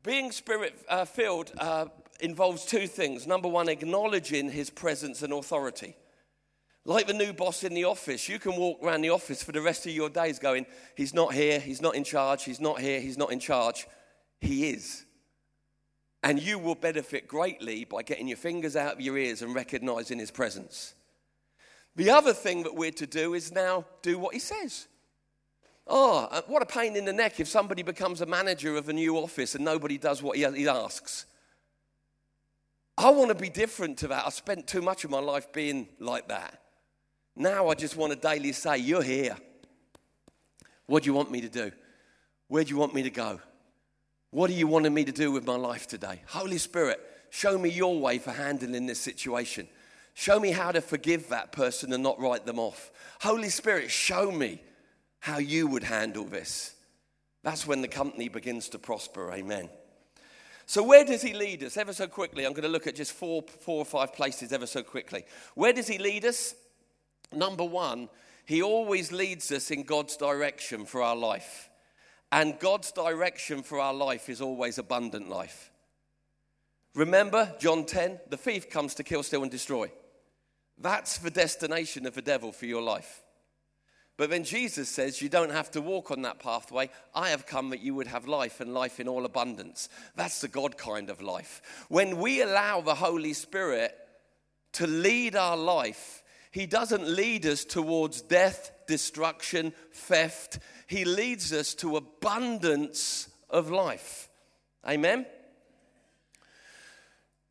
Being 0.04 0.30
spirit 0.30 0.78
uh, 0.88 1.04
filled 1.04 1.50
uh, 1.58 1.86
involves 2.20 2.64
two 2.64 2.86
things. 2.86 3.26
Number 3.26 3.48
one, 3.48 3.68
acknowledging 3.68 4.48
his 4.48 4.70
presence 4.70 5.22
and 5.22 5.32
authority. 5.32 5.96
Like 6.86 7.08
the 7.08 7.14
new 7.14 7.32
boss 7.32 7.64
in 7.64 7.74
the 7.74 7.82
office, 7.82 8.28
you 8.28 8.38
can 8.38 8.54
walk 8.54 8.78
around 8.80 9.00
the 9.00 9.10
office 9.10 9.42
for 9.42 9.50
the 9.50 9.60
rest 9.60 9.86
of 9.86 9.92
your 9.92 10.08
days 10.08 10.38
going, 10.38 10.66
He's 10.94 11.12
not 11.12 11.34
here, 11.34 11.58
he's 11.58 11.82
not 11.82 11.96
in 11.96 12.04
charge, 12.04 12.44
he's 12.44 12.60
not 12.60 12.80
here, 12.80 13.00
he's 13.00 13.18
not 13.18 13.32
in 13.32 13.40
charge. 13.40 13.88
He 14.40 14.70
is. 14.70 15.04
And 16.22 16.40
you 16.40 16.60
will 16.60 16.76
benefit 16.76 17.26
greatly 17.26 17.84
by 17.84 18.04
getting 18.04 18.28
your 18.28 18.36
fingers 18.36 18.76
out 18.76 18.92
of 18.92 19.00
your 19.00 19.18
ears 19.18 19.42
and 19.42 19.52
recognizing 19.52 20.20
his 20.20 20.30
presence. 20.30 20.94
The 21.96 22.10
other 22.10 22.32
thing 22.32 22.62
that 22.62 22.76
we're 22.76 22.92
to 22.92 23.06
do 23.06 23.34
is 23.34 23.50
now 23.50 23.84
do 24.02 24.16
what 24.16 24.34
he 24.34 24.38
says. 24.38 24.86
Oh, 25.88 26.28
uh, 26.30 26.42
what 26.46 26.62
a 26.62 26.66
pain 26.66 26.94
in 26.94 27.04
the 27.04 27.12
neck 27.12 27.40
if 27.40 27.48
somebody 27.48 27.82
becomes 27.82 28.20
a 28.20 28.26
manager 28.26 28.76
of 28.76 28.88
a 28.88 28.92
new 28.92 29.16
office 29.16 29.56
and 29.56 29.64
nobody 29.64 29.98
does 29.98 30.22
what 30.22 30.36
he 30.36 30.68
asks. 30.68 31.26
I 32.96 33.10
want 33.10 33.30
to 33.30 33.34
be 33.34 33.50
different 33.50 33.98
to 33.98 34.08
that. 34.08 34.24
I 34.24 34.30
spent 34.30 34.68
too 34.68 34.82
much 34.82 35.04
of 35.04 35.10
my 35.10 35.20
life 35.20 35.52
being 35.52 35.88
like 35.98 36.28
that. 36.28 36.60
Now 37.36 37.68
I 37.68 37.74
just 37.74 37.96
want 37.96 38.12
to 38.12 38.18
daily 38.18 38.52
say, 38.52 38.78
You're 38.78 39.02
here. 39.02 39.36
What 40.86 41.02
do 41.02 41.08
you 41.08 41.14
want 41.14 41.30
me 41.30 41.42
to 41.42 41.48
do? 41.48 41.70
Where 42.48 42.64
do 42.64 42.70
you 42.70 42.76
want 42.76 42.94
me 42.94 43.02
to 43.02 43.10
go? 43.10 43.40
What 44.30 44.50
are 44.50 44.54
you 44.54 44.66
wanting 44.66 44.94
me 44.94 45.04
to 45.04 45.12
do 45.12 45.30
with 45.30 45.46
my 45.46 45.56
life 45.56 45.86
today? 45.86 46.22
Holy 46.28 46.58
Spirit, 46.58 47.00
show 47.30 47.58
me 47.58 47.70
your 47.70 47.98
way 47.98 48.18
for 48.18 48.30
handling 48.30 48.86
this 48.86 49.00
situation. 49.00 49.68
Show 50.14 50.40
me 50.40 50.50
how 50.50 50.72
to 50.72 50.80
forgive 50.80 51.28
that 51.28 51.52
person 51.52 51.92
and 51.92 52.02
not 52.02 52.20
write 52.20 52.46
them 52.46 52.58
off. 52.58 52.90
Holy 53.20 53.50
Spirit, 53.50 53.90
show 53.90 54.30
me 54.30 54.62
how 55.20 55.38
you 55.38 55.66
would 55.66 55.82
handle 55.82 56.24
this. 56.24 56.74
That's 57.42 57.66
when 57.66 57.82
the 57.82 57.88
company 57.88 58.28
begins 58.28 58.68
to 58.70 58.78
prosper. 58.78 59.32
Amen. 59.32 59.68
So, 60.66 60.82
where 60.82 61.04
does 61.04 61.22
he 61.22 61.32
lead 61.32 61.62
us? 61.62 61.76
Ever 61.76 61.92
so 61.92 62.08
quickly, 62.08 62.44
I'm 62.44 62.52
going 62.52 62.62
to 62.64 62.68
look 62.68 62.86
at 62.86 62.96
just 62.96 63.12
four, 63.12 63.42
four 63.42 63.78
or 63.78 63.84
five 63.84 64.12
places 64.12 64.52
ever 64.52 64.66
so 64.66 64.82
quickly. 64.82 65.24
Where 65.54 65.72
does 65.72 65.86
he 65.86 65.98
lead 65.98 66.24
us? 66.24 66.54
Number 67.32 67.64
one, 67.64 68.08
he 68.44 68.62
always 68.62 69.12
leads 69.12 69.50
us 69.50 69.70
in 69.70 69.82
God's 69.82 70.16
direction 70.16 70.86
for 70.86 71.02
our 71.02 71.16
life. 71.16 71.68
And 72.32 72.58
God's 72.58 72.92
direction 72.92 73.62
for 73.62 73.80
our 73.80 73.94
life 73.94 74.28
is 74.28 74.40
always 74.40 74.78
abundant 74.78 75.28
life. 75.28 75.70
Remember 76.94 77.54
John 77.58 77.84
10? 77.84 78.20
The 78.30 78.36
thief 78.36 78.70
comes 78.70 78.94
to 78.94 79.04
kill, 79.04 79.22
steal, 79.22 79.42
and 79.42 79.50
destroy. 79.50 79.90
That's 80.78 81.18
the 81.18 81.30
destination 81.30 82.06
of 82.06 82.14
the 82.14 82.22
devil 82.22 82.52
for 82.52 82.66
your 82.66 82.82
life. 82.82 83.22
But 84.16 84.30
then 84.30 84.44
Jesus 84.44 84.88
says, 84.88 85.20
You 85.20 85.28
don't 85.28 85.52
have 85.52 85.70
to 85.72 85.80
walk 85.80 86.10
on 86.10 86.22
that 86.22 86.38
pathway. 86.38 86.90
I 87.14 87.30
have 87.30 87.46
come 87.46 87.70
that 87.70 87.80
you 87.80 87.94
would 87.94 88.06
have 88.06 88.26
life 88.26 88.60
and 88.60 88.72
life 88.72 88.98
in 88.98 89.08
all 89.08 89.24
abundance. 89.24 89.88
That's 90.14 90.40
the 90.40 90.48
God 90.48 90.78
kind 90.78 91.10
of 91.10 91.20
life. 91.20 91.60
When 91.88 92.18
we 92.18 92.40
allow 92.42 92.80
the 92.80 92.94
Holy 92.94 93.34
Spirit 93.34 93.94
to 94.72 94.86
lead 94.86 95.36
our 95.36 95.56
life, 95.56 96.22
He 96.56 96.64
doesn't 96.64 97.06
lead 97.06 97.44
us 97.44 97.66
towards 97.66 98.22
death, 98.22 98.72
destruction, 98.86 99.74
theft. 99.92 100.58
He 100.86 101.04
leads 101.04 101.52
us 101.52 101.74
to 101.74 101.98
abundance 101.98 103.28
of 103.50 103.70
life. 103.70 104.30
Amen? 104.88 105.26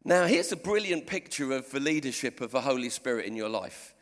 Now, 0.03 0.25
here's 0.25 0.51
a 0.51 0.55
brilliant 0.55 1.05
picture 1.05 1.51
of 1.51 1.69
the 1.69 1.79
leadership 1.79 2.41
of 2.41 2.49
the 2.49 2.61
Holy 2.61 2.89
Spirit 2.89 3.27
in 3.27 3.35
your 3.35 3.47
life. 3.47 3.93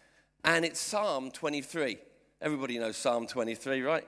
And 0.45 0.63
it's 0.63 0.79
Psalm 0.79 1.31
23. 1.31 1.97
Everybody 2.39 2.79
knows 2.79 2.95
Psalm 2.95 3.27
23, 3.27 3.81
right? 3.81 4.07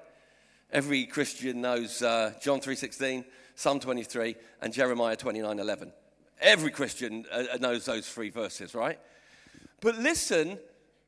Every 0.72 1.06
Christian 1.08 1.60
knows 1.60 2.02
uh, 2.02 2.36
John 2.42 2.62
3.16, 2.62 3.26
Psalm 3.56 3.82
23, 3.82 4.34
and 4.62 4.72
Jeremiah 4.72 5.18
29.11. 5.18 5.92
Every 6.40 6.72
Christian 6.72 7.26
uh, 7.30 7.58
knows 7.60 7.84
those 7.84 8.08
three 8.08 8.30
verses, 8.30 8.74
right? 8.74 8.98
But 9.82 9.98
listen, 9.98 10.58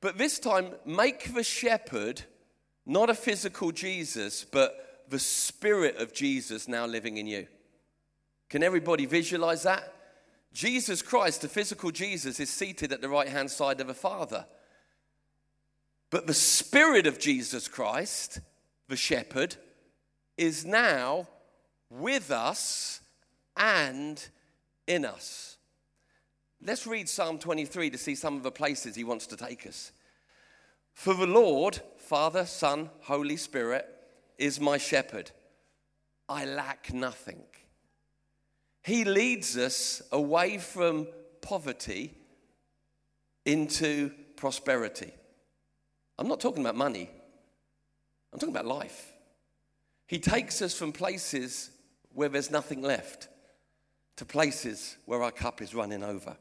but 0.02 0.18
this 0.18 0.40
time, 0.40 0.72
make 0.86 1.34
the 1.34 1.44
shepherd 1.44 2.24
not 2.86 3.10
a 3.10 3.16
physical 3.16 3.72
Jesus, 3.72 4.46
but 4.46 5.04
the 5.10 5.20
spirit 5.20 5.98
of 5.98 6.14
Jesus 6.14 6.68
now 6.68 6.86
living 6.86 7.18
in 7.18 7.28
you. 7.28 7.48
Can 8.50 8.64
everybody 8.64 9.06
visualize 9.06 9.64
that? 9.64 9.94
Jesus 10.54 11.02
Christ, 11.02 11.42
the 11.42 11.50
physical 11.50 11.92
Jesus, 11.92 12.40
is 12.40 12.50
seated 12.50 12.92
at 12.92 13.02
the 13.02 13.10
right 13.10 13.28
hand 13.28 13.52
side 13.52 13.82
of 13.82 13.88
the 13.88 13.94
Father. 13.94 14.46
But 16.10 16.28
the 16.28 16.34
Spirit 16.34 17.06
of 17.06 17.20
Jesus 17.20 17.68
Christ, 17.68 18.40
the 18.88 18.96
shepherd, 18.96 19.58
is 20.38 20.66
now 20.66 21.28
with 21.90 22.32
us 22.32 23.02
and 23.58 24.26
in 24.88 25.04
us. 25.04 25.57
Let's 26.64 26.88
read 26.88 27.08
Psalm 27.08 27.38
23 27.38 27.92
to 27.92 27.98
see 27.98 28.16
some 28.16 28.36
of 28.36 28.44
the 28.44 28.52
places 28.52 28.96
he 28.96 29.04
wants 29.04 29.28
to 29.28 29.38
take 29.38 29.68
us. 29.68 29.92
For 30.94 31.14
the 31.14 31.28
Lord, 31.28 31.80
Father, 31.98 32.46
Son, 32.46 32.90
Holy 33.02 33.38
Spirit, 33.38 33.88
is 34.38 34.60
my 34.60 34.78
shepherd. 34.78 35.32
I 36.28 36.46
lack 36.46 36.94
nothing. 36.94 37.44
He 38.84 39.06
leads 39.06 39.58
us 39.58 40.02
away 40.12 40.58
from 40.58 41.08
poverty 41.42 42.18
into 43.46 44.12
prosperity. 44.36 45.12
I'm 46.18 46.28
not 46.28 46.40
talking 46.40 46.64
about 46.64 46.76
money, 46.76 47.10
I'm 48.34 48.40
talking 48.40 48.56
about 48.56 48.66
life. 48.66 49.14
He 50.08 50.20
takes 50.20 50.62
us 50.62 50.74
from 50.74 50.92
places 50.94 51.70
where 52.14 52.30
there's 52.30 52.50
nothing 52.50 52.82
left 52.82 53.28
to 54.16 54.26
places 54.26 54.98
where 55.06 55.22
our 55.22 55.32
cup 55.32 55.62
is 55.62 55.76
running 55.76 56.04
over. 56.04 56.36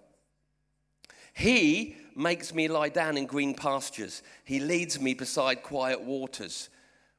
He 1.36 1.96
makes 2.14 2.54
me 2.54 2.66
lie 2.66 2.88
down 2.88 3.18
in 3.18 3.26
green 3.26 3.52
pastures. 3.52 4.22
He 4.42 4.58
leads 4.58 4.98
me 4.98 5.12
beside 5.12 5.62
quiet 5.62 6.00
waters. 6.00 6.70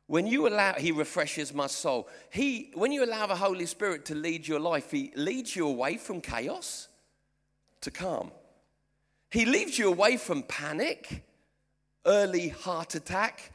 When 0.08 0.26
you 0.26 0.48
allow, 0.48 0.74
he 0.74 0.92
refreshes 0.92 1.54
my 1.54 1.68
soul. 1.68 2.10
He, 2.32 2.72
when 2.74 2.92
you 2.92 3.06
allow 3.06 3.28
the 3.28 3.36
Holy 3.36 3.68
Spirit 3.68 4.06
to 4.06 4.16
lead 4.16 4.48
your 4.48 4.60
life, 4.60 4.90
he 4.90 5.12
leads 5.16 5.56
you 5.56 5.68
away 5.68 5.98
from 5.98 6.20
chaos 6.20 6.88
to 7.82 7.92
calm. 7.92 8.32
He 9.30 9.46
leads 9.46 9.78
you 9.78 9.88
away 9.88 10.18
from 10.18 10.42
panic, 10.42 11.24
early 12.04 12.48
heart 12.50 12.96
attack, 12.96 13.52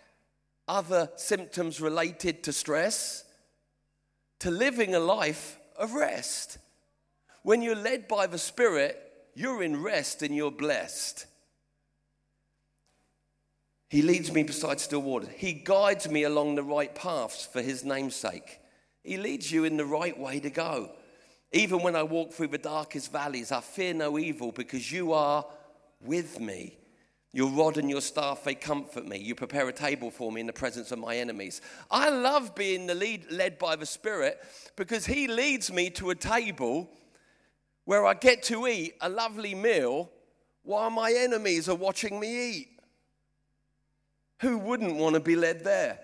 other 0.69 1.11
symptoms 1.17 1.81
related 1.81 2.45
to 2.45 2.53
stress, 2.53 3.25
to 4.39 4.53
living 4.53 4.95
a 4.95 5.01
life 5.01 5.59
of 5.77 5.95
rest. 5.95 6.59
When 7.43 7.63
you're 7.63 7.75
led 7.75 8.07
by 8.07 8.29
the 8.29 8.39
Spirit, 8.39 9.02
you're 9.35 9.63
in 9.63 9.83
rest 9.83 10.23
and 10.23 10.35
you're 10.35 10.51
blessed. 10.51 11.27
He 13.89 14.03
leads 14.03 14.33
me 14.33 14.43
beside 14.43 14.81
still 14.81 15.03
water. 15.03 15.29
He 15.37 15.53
guides 15.53 16.09
me 16.09 16.23
along 16.23 16.55
the 16.55 16.63
right 16.63 16.95
paths 16.95 17.45
for 17.45 17.61
his 17.61 17.85
name's 17.85 18.17
sake. 18.17 18.59
He 19.03 19.19
leads 19.19 19.53
you 19.53 19.65
in 19.65 19.77
the 19.77 19.85
right 19.85 20.19
way 20.19 20.41
to 20.41 20.51
go. 20.51 20.91
Even 21.53 21.83
when 21.83 21.95
I 21.95 22.03
walk 22.03 22.33
through 22.33 22.49
the 22.49 22.59
darkest 22.59 23.13
valleys, 23.13 23.53
I 23.53 23.61
fear 23.61 23.93
no 23.93 24.19
evil 24.19 24.53
because 24.53 24.91
you 24.91 25.13
are 25.13 25.45
with 26.01 26.41
me. 26.41 26.79
Your 27.35 27.51
rod 27.51 27.79
and 27.79 27.89
your 27.89 28.01
staff, 28.01 28.45
they 28.45 28.55
comfort 28.55 29.07
me. 29.07 29.19
You 29.19 29.35
prepare 29.35 29.69
a 29.69 29.73
table 29.73 30.11
for 30.11 30.31
me 30.31 30.41
in 30.41 30.47
the 30.47 30.53
presence 30.53 30.93
of 30.93 30.99
my 30.99 31.17
enemies. 31.17 31.61
I 31.91 32.11
love 32.11 32.55
being 32.55 32.87
the 32.87 32.95
lead, 32.95 33.31
led 33.31 33.59
by 33.59 33.77
the 33.77 33.87
Spirit 33.87 34.39
because 34.77 35.07
He 35.07 35.29
leads 35.29 35.73
me 35.73 35.91
to 35.91 36.11
a 36.11 36.15
table 36.15 36.91
where 37.85 38.07
I 38.07 38.15
get 38.15 38.43
to 38.45 38.67
eat 38.67 38.95
a 39.01 39.09
lovely 39.09 39.55
meal 39.55 40.11
while 40.63 40.91
my 40.91 41.13
enemies 41.13 41.69
are 41.69 41.75
watching 41.75 42.21
me 42.21 42.51
eat. 42.51 42.69
Who 44.41 44.59
wouldn't 44.59 44.97
want 44.97 45.15
to 45.15 45.21
be 45.21 45.37
led 45.37 45.65
there? 45.65 45.99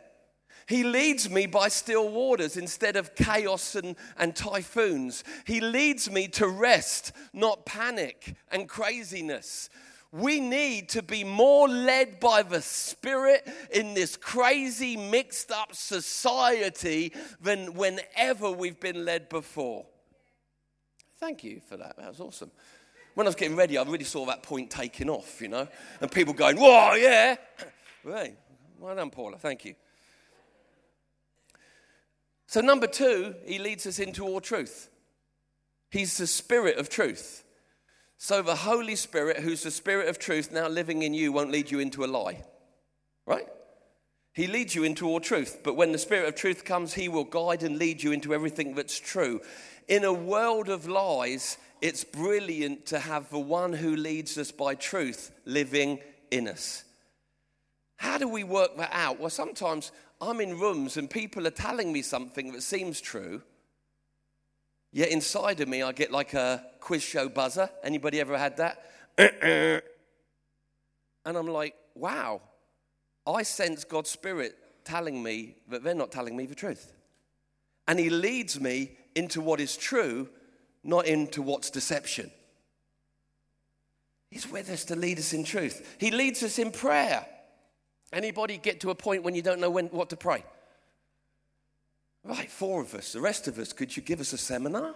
He 0.66 0.84
leads 0.84 1.30
me 1.30 1.46
by 1.46 1.68
still 1.68 2.10
waters 2.10 2.56
instead 2.56 2.96
of 2.96 3.14
chaos 3.14 3.74
and, 3.74 3.96
and 4.18 4.36
typhoons. 4.36 5.24
He 5.46 5.60
leads 5.60 6.10
me 6.10 6.28
to 6.28 6.46
rest, 6.46 7.12
not 7.32 7.64
panic 7.64 8.34
and 8.52 8.68
craziness. 8.68 9.70
We 10.12 10.40
need 10.40 10.90
to 10.90 11.02
be 11.02 11.24
more 11.24 11.68
led 11.68 12.20
by 12.20 12.42
the 12.42 12.60
Spirit 12.60 13.48
in 13.72 13.94
this 13.94 14.16
crazy, 14.16 14.96
mixed 14.96 15.50
up 15.50 15.74
society 15.74 17.12
than 17.40 17.74
whenever 17.74 18.50
we've 18.50 18.80
been 18.80 19.04
led 19.04 19.28
before. 19.28 19.86
Thank 21.18 21.44
you 21.44 21.60
for 21.68 21.76
that. 21.76 21.96
That 21.96 22.08
was 22.08 22.20
awesome. 22.20 22.50
When 23.14 23.26
I 23.26 23.28
was 23.28 23.34
getting 23.34 23.56
ready, 23.56 23.76
I 23.76 23.82
really 23.82 24.04
saw 24.04 24.24
that 24.26 24.42
point 24.42 24.70
taking 24.70 25.10
off, 25.10 25.40
you 25.40 25.48
know, 25.48 25.66
and 26.00 26.10
people 26.10 26.32
going, 26.32 26.56
Whoa, 26.56 26.94
yeah. 26.94 27.36
Right. 28.04 28.38
Well 28.78 28.94
done, 28.94 29.10
Paula. 29.10 29.38
Thank 29.38 29.64
you. 29.64 29.74
So, 32.46 32.60
number 32.60 32.86
two, 32.86 33.34
he 33.44 33.58
leads 33.58 33.86
us 33.86 33.98
into 33.98 34.24
all 34.24 34.40
truth. 34.40 34.88
He's 35.90 36.16
the 36.16 36.28
spirit 36.28 36.78
of 36.78 36.88
truth. 36.88 37.44
So, 38.16 38.40
the 38.40 38.54
Holy 38.54 38.94
Spirit, 38.94 39.38
who's 39.38 39.64
the 39.64 39.72
spirit 39.72 40.08
of 40.08 40.18
truth 40.18 40.52
now 40.52 40.68
living 40.68 41.02
in 41.02 41.12
you, 41.12 41.32
won't 41.32 41.50
lead 41.50 41.70
you 41.70 41.80
into 41.80 42.04
a 42.04 42.06
lie. 42.06 42.44
Right? 43.26 43.48
He 44.38 44.46
leads 44.46 44.72
you 44.72 44.84
into 44.84 45.08
all 45.08 45.18
truth. 45.18 45.62
But 45.64 45.74
when 45.74 45.90
the 45.90 45.98
spirit 45.98 46.28
of 46.28 46.36
truth 46.36 46.64
comes, 46.64 46.94
he 46.94 47.08
will 47.08 47.24
guide 47.24 47.64
and 47.64 47.76
lead 47.76 48.04
you 48.04 48.12
into 48.12 48.32
everything 48.32 48.72
that's 48.72 48.96
true. 48.96 49.40
In 49.88 50.04
a 50.04 50.12
world 50.12 50.68
of 50.68 50.86
lies, 50.86 51.58
it's 51.80 52.04
brilliant 52.04 52.86
to 52.86 53.00
have 53.00 53.30
the 53.30 53.40
one 53.40 53.72
who 53.72 53.96
leads 53.96 54.38
us 54.38 54.52
by 54.52 54.76
truth 54.76 55.32
living 55.44 55.98
in 56.30 56.46
us. 56.46 56.84
How 57.96 58.16
do 58.16 58.28
we 58.28 58.44
work 58.44 58.76
that 58.76 58.92
out? 58.92 59.18
Well, 59.18 59.28
sometimes 59.28 59.90
I'm 60.20 60.40
in 60.40 60.56
rooms 60.56 60.96
and 60.96 61.10
people 61.10 61.44
are 61.48 61.50
telling 61.50 61.92
me 61.92 62.00
something 62.00 62.52
that 62.52 62.62
seems 62.62 63.00
true. 63.00 63.42
Yet 64.92 65.08
inside 65.08 65.58
of 65.58 65.66
me, 65.66 65.82
I 65.82 65.90
get 65.90 66.12
like 66.12 66.34
a 66.34 66.64
quiz 66.78 67.02
show 67.02 67.28
buzzer. 67.28 67.70
Anybody 67.82 68.20
ever 68.20 68.38
had 68.38 68.58
that? 68.58 68.84
and 69.18 69.82
I'm 71.26 71.48
like, 71.48 71.74
wow, 71.96 72.40
I 73.28 73.42
sense 73.42 73.84
God's 73.84 74.10
Spirit 74.10 74.56
telling 74.84 75.22
me 75.22 75.56
that 75.68 75.84
they're 75.84 75.94
not 75.94 76.10
telling 76.10 76.36
me 76.36 76.46
the 76.46 76.54
truth. 76.54 76.92
And 77.86 77.98
He 77.98 78.10
leads 78.10 78.58
me 78.60 78.92
into 79.14 79.40
what 79.40 79.60
is 79.60 79.76
true, 79.76 80.28
not 80.82 81.06
into 81.06 81.42
what's 81.42 81.70
deception. 81.70 82.30
He's 84.30 84.50
with 84.50 84.70
us 84.70 84.84
to 84.86 84.96
lead 84.96 85.18
us 85.18 85.32
in 85.32 85.44
truth. 85.44 85.96
He 85.98 86.10
leads 86.10 86.42
us 86.42 86.58
in 86.58 86.70
prayer. 86.70 87.26
Anybody 88.12 88.58
get 88.58 88.80
to 88.80 88.90
a 88.90 88.94
point 88.94 89.22
when 89.22 89.34
you 89.34 89.42
don't 89.42 89.60
know 89.60 89.70
when, 89.70 89.86
what 89.86 90.10
to 90.10 90.16
pray? 90.16 90.44
Right, 92.24 92.50
four 92.50 92.82
of 92.82 92.94
us. 92.94 93.12
The 93.12 93.20
rest 93.20 93.48
of 93.48 93.58
us, 93.58 93.72
could 93.72 93.96
you 93.96 94.02
give 94.02 94.20
us 94.20 94.32
a 94.32 94.38
seminar? 94.38 94.94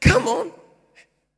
Come 0.00 0.28
on. 0.28 0.52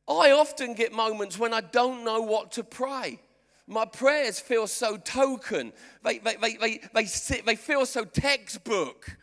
I 0.07 0.31
often 0.31 0.73
get 0.73 0.91
moments 0.91 1.39
when 1.39 1.53
I 1.53 1.61
don't 1.61 2.03
know 2.03 2.21
what 2.21 2.51
to 2.53 2.63
pray. 2.63 3.19
My 3.67 3.85
prayers 3.85 4.39
feel 4.39 4.67
so 4.67 4.97
token, 4.97 5.73
they, 6.03 6.19
they, 6.19 6.35
they, 6.35 6.53
they, 6.55 6.79
they, 6.93 7.05
sit, 7.05 7.45
they 7.45 7.55
feel 7.55 7.85
so 7.85 8.05
textbook. 8.05 9.17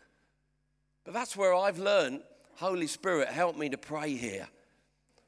But 1.05 1.13
that's 1.13 1.37
where 1.37 1.55
I've 1.55 1.79
learned 1.79 2.23
Holy 2.55 2.87
Spirit, 2.87 3.29
help 3.29 3.57
me 3.57 3.69
to 3.69 3.77
pray 3.77 4.15
here. 4.15 4.47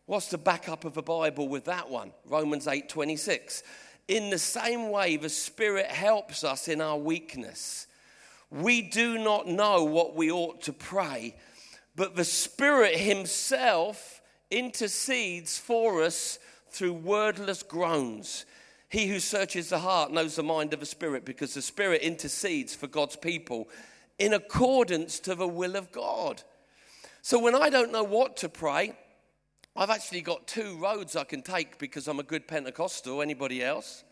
What's 0.06 0.30
the 0.30 0.38
backup 0.38 0.86
of 0.86 0.93
the 0.93 1.01
Bible 1.01 1.47
with 1.47 1.65
that 1.65 1.89
one? 1.89 2.12
Romans 2.25 2.67
8 2.67 2.88
26. 2.88 3.63
In 4.08 4.30
the 4.30 4.38
same 4.38 4.91
way, 4.91 5.17
the 5.17 5.30
Spirit 5.30 5.88
helps 5.88 6.43
us 6.43 6.67
in 6.67 6.80
our 6.80 6.97
weakness. 6.97 7.88
We 8.51 8.84
do 8.84 9.17
not 9.17 9.47
know 9.47 9.84
what 9.84 10.15
we 10.15 10.32
ought 10.32 10.62
to 10.63 10.73
pray, 10.73 11.36
but 11.95 12.15
the 12.15 12.23
Spirit 12.23 12.95
Himself 12.95 14.21
intercedes 14.51 15.58
for 15.58 16.04
us 16.04 16.38
through 16.69 16.93
wordless 16.93 17.63
groans. 17.63 18.45
He 18.96 19.08
who 19.08 19.20
searches 19.20 19.68
the 19.68 19.80
heart 19.80 20.14
knows 20.14 20.38
the 20.38 20.44
mind 20.44 20.74
of 20.74 20.80
the 20.80 20.86
Spirit 20.86 21.26
because 21.26 21.54
the 21.54 21.62
Spirit 21.62 22.02
intercedes 22.02 22.74
for 22.74 22.88
God's 22.88 23.18
people 23.18 23.68
in 24.20 24.32
accordance 24.32 25.20
to 25.20 25.36
the 25.36 25.50
will 25.50 25.76
of 25.76 25.92
God. 25.92 26.44
So 27.22 27.38
when 27.38 27.56
I 27.56 27.70
don't 27.70 27.92
know 27.92 28.06
what 28.06 28.38
to 28.38 28.48
pray, 28.48 28.94
I've 29.76 29.90
actually 29.90 30.22
got 30.22 30.48
two 30.48 30.78
roads 30.78 31.18
I 31.18 31.26
can 31.26 31.42
take 31.42 31.78
because 31.78 32.08
I'm 32.08 32.22
a 32.22 32.24
good 32.24 32.48
Pentecostal. 32.48 33.22
Anybody 33.22 33.62
else? 33.62 34.06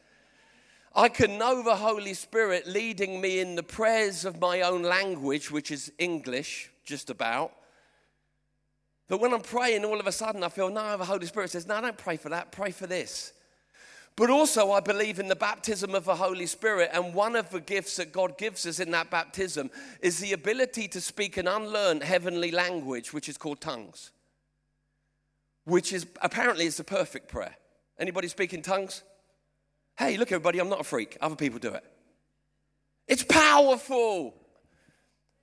I 0.93 1.07
can 1.07 1.37
know 1.37 1.63
the 1.63 1.77
Holy 1.77 2.13
Spirit 2.13 2.67
leading 2.67 3.21
me 3.21 3.39
in 3.39 3.55
the 3.55 3.63
prayers 3.63 4.25
of 4.25 4.41
my 4.41 4.63
own 4.63 4.83
language, 4.83 5.49
which 5.49 5.71
is 5.71 5.93
English, 5.97 6.69
just 6.83 7.09
about. 7.09 7.53
But 9.07 9.21
when 9.21 9.33
I'm 9.33 9.39
praying, 9.39 9.85
all 9.85 10.01
of 10.01 10.07
a 10.07 10.11
sudden 10.11 10.43
I 10.43 10.49
feel, 10.49 10.69
no, 10.69 10.97
the 10.97 11.05
Holy 11.05 11.25
Spirit 11.25 11.51
says, 11.51 11.65
no, 11.65 11.79
don't 11.79 11.97
pray 11.97 12.17
for 12.17 12.27
that, 12.27 12.51
pray 12.51 12.71
for 12.71 12.85
this. 12.85 13.31
But 14.15 14.29
also, 14.29 14.71
I 14.71 14.79
believe 14.79 15.19
in 15.19 15.27
the 15.27 15.35
baptism 15.35 15.95
of 15.95 16.05
the 16.05 16.15
Holy 16.15 16.45
Spirit. 16.45 16.91
And 16.93 17.15
one 17.15 17.35
of 17.35 17.49
the 17.49 17.59
gifts 17.59 17.95
that 17.95 18.11
God 18.11 18.37
gives 18.37 18.65
us 18.67 18.79
in 18.79 18.91
that 18.91 19.09
baptism 19.09 19.71
is 20.01 20.19
the 20.19 20.33
ability 20.33 20.87
to 20.89 21.01
speak 21.01 21.37
an 21.37 21.47
unlearned 21.47 22.03
heavenly 22.03 22.51
language, 22.51 23.11
which 23.11 23.27
is 23.27 23.37
called 23.37 23.59
tongues, 23.59 24.11
which 25.65 25.91
is 25.91 26.05
apparently 26.21 26.65
is 26.65 26.77
the 26.77 26.83
perfect 26.83 27.27
prayer. 27.27 27.55
Anybody 27.97 28.27
speak 28.27 28.53
in 28.53 28.61
tongues? 28.61 29.01
Hey, 29.97 30.17
look, 30.17 30.31
everybody, 30.31 30.59
I'm 30.59 30.69
not 30.69 30.81
a 30.81 30.83
freak. 30.83 31.17
Other 31.19 31.35
people 31.35 31.59
do 31.59 31.73
it. 31.73 31.83
It's 33.07 33.23
powerful, 33.23 34.35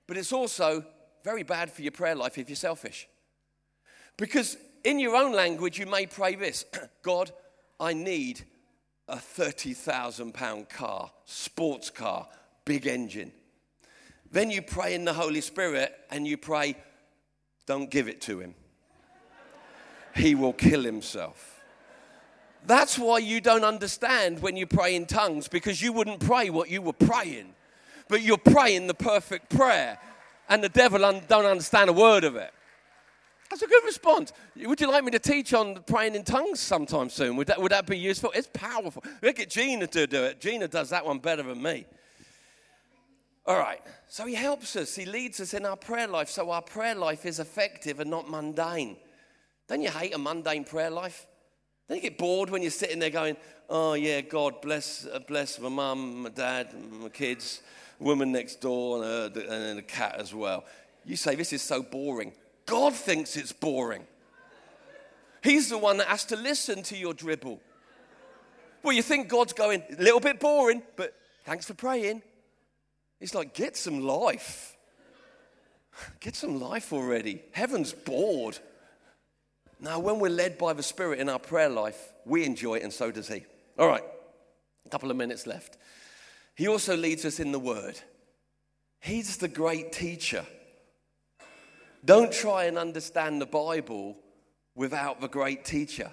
but 0.07 0.17
it's 0.17 0.31
also 0.31 0.85
very 1.23 1.43
bad 1.43 1.71
for 1.71 1.81
your 1.81 1.91
prayer 1.91 2.15
life 2.15 2.37
if 2.37 2.49
you're 2.49 2.55
selfish. 2.55 3.07
Because 4.17 4.57
in 4.83 4.99
your 4.99 5.15
own 5.15 5.33
language, 5.33 5.77
you 5.77 5.85
may 5.85 6.05
pray 6.05 6.35
this 6.35 6.65
God, 7.03 7.31
I 7.79 7.93
need 7.93 8.45
a 9.11 9.17
30,000 9.17 10.33
pound 10.33 10.69
car, 10.69 11.11
sports 11.25 11.89
car, 11.89 12.27
big 12.65 12.87
engine. 12.87 13.31
Then 14.31 14.49
you 14.49 14.61
pray 14.61 14.95
in 14.95 15.03
the 15.03 15.13
Holy 15.13 15.41
Spirit 15.41 15.93
and 16.09 16.25
you 16.25 16.37
pray, 16.37 16.75
don't 17.65 17.91
give 17.91 18.07
it 18.07 18.21
to 18.21 18.39
him. 18.39 18.55
he 20.15 20.33
will 20.33 20.53
kill 20.53 20.83
himself. 20.83 21.61
That's 22.65 22.97
why 22.97 23.19
you 23.19 23.41
don't 23.41 23.65
understand 23.65 24.41
when 24.41 24.55
you 24.55 24.65
pray 24.65 24.95
in 24.95 25.05
tongues 25.05 25.47
because 25.47 25.81
you 25.81 25.91
wouldn't 25.91 26.19
pray 26.19 26.49
what 26.49 26.69
you 26.69 26.81
were 26.81 26.93
praying. 26.93 27.53
But 28.07 28.21
you're 28.21 28.37
praying 28.37 28.87
the 28.87 28.93
perfect 28.93 29.49
prayer, 29.49 29.97
and 30.49 30.63
the 30.63 30.69
devil 30.69 31.05
un- 31.05 31.21
don't 31.27 31.45
understand 31.45 31.89
a 31.89 31.93
word 31.93 32.23
of 32.23 32.35
it. 32.35 32.53
That's 33.51 33.63
a 33.63 33.67
good 33.67 33.83
response. 33.83 34.31
Would 34.55 34.79
you 34.79 34.89
like 34.89 35.03
me 35.03 35.11
to 35.11 35.19
teach 35.19 35.53
on 35.53 35.83
praying 35.83 36.15
in 36.15 36.23
tongues 36.23 36.61
sometime 36.61 37.09
soon? 37.09 37.35
Would 37.35 37.47
that, 37.47 37.61
would 37.61 37.73
that 37.73 37.85
be 37.85 37.97
useful? 37.97 38.31
It's 38.33 38.47
powerful. 38.47 39.03
Look 39.21 39.41
at 39.41 39.49
Gina 39.49 39.87
to 39.87 40.07
do 40.07 40.23
it. 40.23 40.39
Gina 40.39 40.69
does 40.69 40.89
that 40.91 41.05
one 41.05 41.19
better 41.19 41.43
than 41.43 41.61
me. 41.61 41.85
All 43.45 43.59
right. 43.59 43.81
So 44.07 44.25
he 44.25 44.35
helps 44.35 44.77
us. 44.77 44.95
He 44.95 45.03
leads 45.03 45.41
us 45.41 45.53
in 45.53 45.65
our 45.65 45.75
prayer 45.75 46.07
life 46.07 46.29
so 46.29 46.49
our 46.49 46.61
prayer 46.61 46.95
life 46.95 47.25
is 47.25 47.39
effective 47.39 47.99
and 47.99 48.09
not 48.09 48.29
mundane. 48.29 48.95
Don't 49.67 49.81
you 49.81 49.91
hate 49.91 50.15
a 50.15 50.17
mundane 50.17 50.63
prayer 50.63 50.89
life? 50.89 51.27
Don't 51.89 51.97
you 51.97 52.03
get 52.03 52.17
bored 52.17 52.49
when 52.49 52.61
you're 52.61 52.71
sitting 52.71 52.99
there 52.99 53.09
going, 53.09 53.35
oh, 53.69 53.95
yeah, 53.95 54.21
God, 54.21 54.61
bless, 54.61 55.05
uh, 55.05 55.19
bless 55.27 55.59
my 55.59 55.67
mum, 55.67 56.23
my 56.23 56.29
dad, 56.29 56.73
my 56.89 57.09
kids, 57.09 57.61
woman 57.99 58.31
next 58.31 58.61
door, 58.61 59.03
and 59.03 59.35
and 59.35 59.79
a 59.79 59.81
cat 59.81 60.15
as 60.17 60.33
well. 60.33 60.63
You 61.03 61.17
say, 61.17 61.35
this 61.35 61.51
is 61.51 61.61
so 61.61 61.83
boring. 61.83 62.31
God 62.65 62.93
thinks 62.93 63.35
it's 63.35 63.51
boring. 63.51 64.05
He's 65.43 65.69
the 65.69 65.77
one 65.77 65.97
that 65.97 66.07
has 66.07 66.25
to 66.25 66.35
listen 66.35 66.83
to 66.83 66.97
your 66.97 67.13
dribble. 67.13 67.59
Well, 68.83 68.93
you 68.93 69.01
think 69.01 69.27
God's 69.27 69.53
going, 69.53 69.83
a 69.97 70.01
little 70.01 70.19
bit 70.19 70.39
boring, 70.39 70.83
but 70.95 71.15
thanks 71.45 71.65
for 71.65 71.73
praying. 71.73 72.21
He's 73.19 73.35
like, 73.35 73.53
get 73.53 73.77
some 73.77 74.01
life. 74.01 74.75
Get 76.19 76.35
some 76.35 76.59
life 76.59 76.93
already. 76.93 77.41
Heaven's 77.51 77.93
bored. 77.93 78.57
Now, 79.79 79.99
when 79.99 80.19
we're 80.19 80.29
led 80.29 80.57
by 80.57 80.73
the 80.73 80.83
Spirit 80.83 81.19
in 81.19 81.29
our 81.29 81.39
prayer 81.39 81.69
life, 81.69 81.97
we 82.25 82.45
enjoy 82.45 82.75
it, 82.75 82.83
and 82.83 82.93
so 82.93 83.11
does 83.11 83.27
He. 83.27 83.43
All 83.77 83.87
right, 83.87 84.03
a 84.85 84.89
couple 84.89 85.09
of 85.09 85.17
minutes 85.17 85.47
left. 85.47 85.77
He 86.55 86.67
also 86.67 86.95
leads 86.95 87.25
us 87.25 87.39
in 87.39 87.51
the 87.51 87.59
Word. 87.59 87.99
He's 88.99 89.37
the 89.37 89.47
great 89.47 89.91
teacher. 89.91 90.45
Don't 92.03 92.31
try 92.31 92.65
and 92.65 92.77
understand 92.77 93.41
the 93.41 93.45
Bible 93.45 94.17
without 94.75 95.21
the 95.21 95.27
great 95.27 95.63
teacher. 95.63 96.11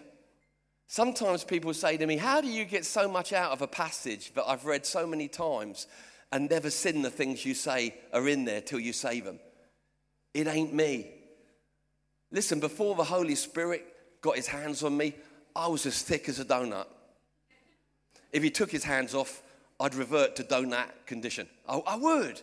Sometimes 0.87 1.45
people 1.45 1.73
say 1.75 1.97
to 1.97 2.07
me, 2.07 2.17
How 2.17 2.41
do 2.41 2.49
you 2.49 2.65
get 2.65 2.85
so 2.85 3.09
much 3.09 3.33
out 3.33 3.53
of 3.53 3.63
a 3.63 3.67
passage 3.67 4.33
that 4.35 4.49
I've 4.49 4.65
read 4.65 4.87
so 4.87 5.07
many 5.07 5.29
times 5.29 5.87
and 6.33 6.51
never 6.51 6.71
seen 6.71 7.03
the 7.03 7.11
things 7.11 7.45
you 7.45 7.55
say 7.55 7.95
are 8.13 8.29
in 8.29 8.45
there 8.45 8.61
till 8.61 8.81
you 8.81 8.93
say 8.93 9.21
them? 9.21 9.39
It 10.35 10.47
ain't 10.47 10.75
me. 10.75 11.11
Listen, 12.31 12.61
before 12.61 12.95
the 12.95 13.05
Holy 13.05 13.35
Spirit 13.35 13.85
got 14.21 14.37
his 14.37 14.47
hands 14.47 14.83
on 14.83 14.97
me, 14.97 15.15
I 15.57 15.69
was 15.69 15.87
as 15.87 16.03
thick 16.03 16.29
as 16.29 16.39
a 16.39 16.45
donut. 16.45 16.87
If 18.33 18.43
he 18.43 18.51
took 18.51 18.71
his 18.71 18.85
hands 18.85 19.15
off, 19.15 19.43
I'd 19.81 19.95
revert 19.95 20.37
to 20.37 20.45
donut 20.45 20.91
condition. 21.07 21.49
I, 21.69 21.79
I 21.79 21.97
would. 21.97 22.41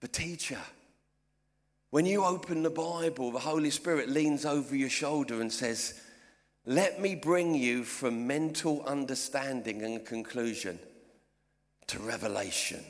The 0.00 0.08
teacher, 0.08 0.58
when 1.92 2.06
you 2.06 2.24
open 2.24 2.62
the 2.62 2.70
Bible, 2.70 3.32
the 3.32 3.38
Holy 3.38 3.68
Spirit 3.68 4.08
leans 4.08 4.46
over 4.46 4.74
your 4.74 4.88
shoulder 4.88 5.42
and 5.42 5.52
says, 5.52 6.00
Let 6.64 7.02
me 7.02 7.14
bring 7.14 7.54
you 7.54 7.84
from 7.84 8.26
mental 8.26 8.82
understanding 8.86 9.82
and 9.82 10.02
conclusion 10.02 10.78
to 11.88 11.98
revelation. 11.98 12.82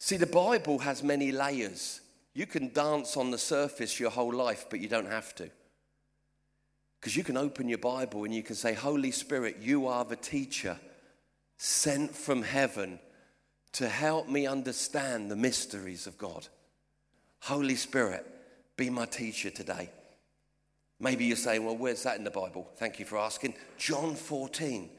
See, 0.00 0.16
the 0.16 0.26
Bible 0.26 0.80
has 0.80 1.04
many 1.04 1.30
layers. 1.30 2.00
You 2.34 2.46
can 2.46 2.72
dance 2.72 3.16
on 3.16 3.30
the 3.30 3.38
surface 3.38 4.00
your 4.00 4.10
whole 4.10 4.34
life, 4.34 4.66
but 4.68 4.80
you 4.80 4.88
don't 4.88 5.06
have 5.06 5.32
to. 5.36 5.48
Because 6.98 7.16
you 7.16 7.22
can 7.22 7.36
open 7.36 7.68
your 7.68 7.78
Bible 7.78 8.24
and 8.24 8.34
you 8.34 8.42
can 8.42 8.56
say, 8.56 8.74
Holy 8.74 9.12
Spirit, 9.12 9.58
you 9.60 9.86
are 9.86 10.04
the 10.04 10.16
teacher 10.16 10.76
sent 11.58 12.12
from 12.12 12.42
heaven 12.42 12.98
to 13.74 13.88
help 13.88 14.28
me 14.28 14.48
understand 14.48 15.30
the 15.30 15.36
mysteries 15.36 16.08
of 16.08 16.18
God. 16.18 16.48
Holy 17.40 17.76
Spirit, 17.76 18.26
be 18.76 18.90
my 18.90 19.06
teacher 19.06 19.50
today. 19.50 19.90
Maybe 21.00 21.26
you're 21.26 21.36
saying, 21.36 21.64
well, 21.64 21.76
where's 21.76 22.02
that 22.02 22.18
in 22.18 22.24
the 22.24 22.30
Bible? 22.30 22.68
Thank 22.76 22.98
you 22.98 23.04
for 23.04 23.18
asking. 23.18 23.54
John 23.76 24.14
14. 24.14 24.90